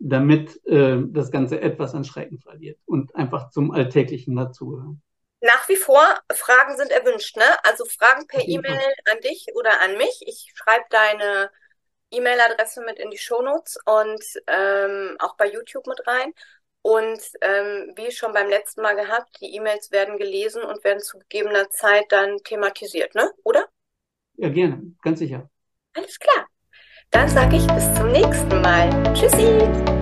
[0.00, 4.96] damit äh, das Ganze etwas an Schrecken verliert und einfach zum Alltäglichen dazugehört.
[5.42, 6.02] Nach wie vor,
[6.34, 7.44] Fragen sind erwünscht, ne?
[7.62, 8.78] Also Fragen per E-Mail
[9.10, 10.22] an dich oder an mich.
[10.26, 11.50] Ich schreibe deine
[12.10, 16.32] E-Mail-Adresse mit in die Shownotes und ähm, auch bei YouTube mit rein.
[16.82, 21.18] Und ähm, wie schon beim letzten Mal gehabt, die E-Mails werden gelesen und werden zu
[21.18, 23.30] gegebener Zeit dann thematisiert, ne?
[23.44, 23.66] Oder?
[24.36, 25.50] Ja, gerne, ganz sicher.
[25.94, 26.46] Alles klar.
[27.10, 28.88] Dann sage ich bis zum nächsten Mal.
[29.14, 29.99] Tschüssi.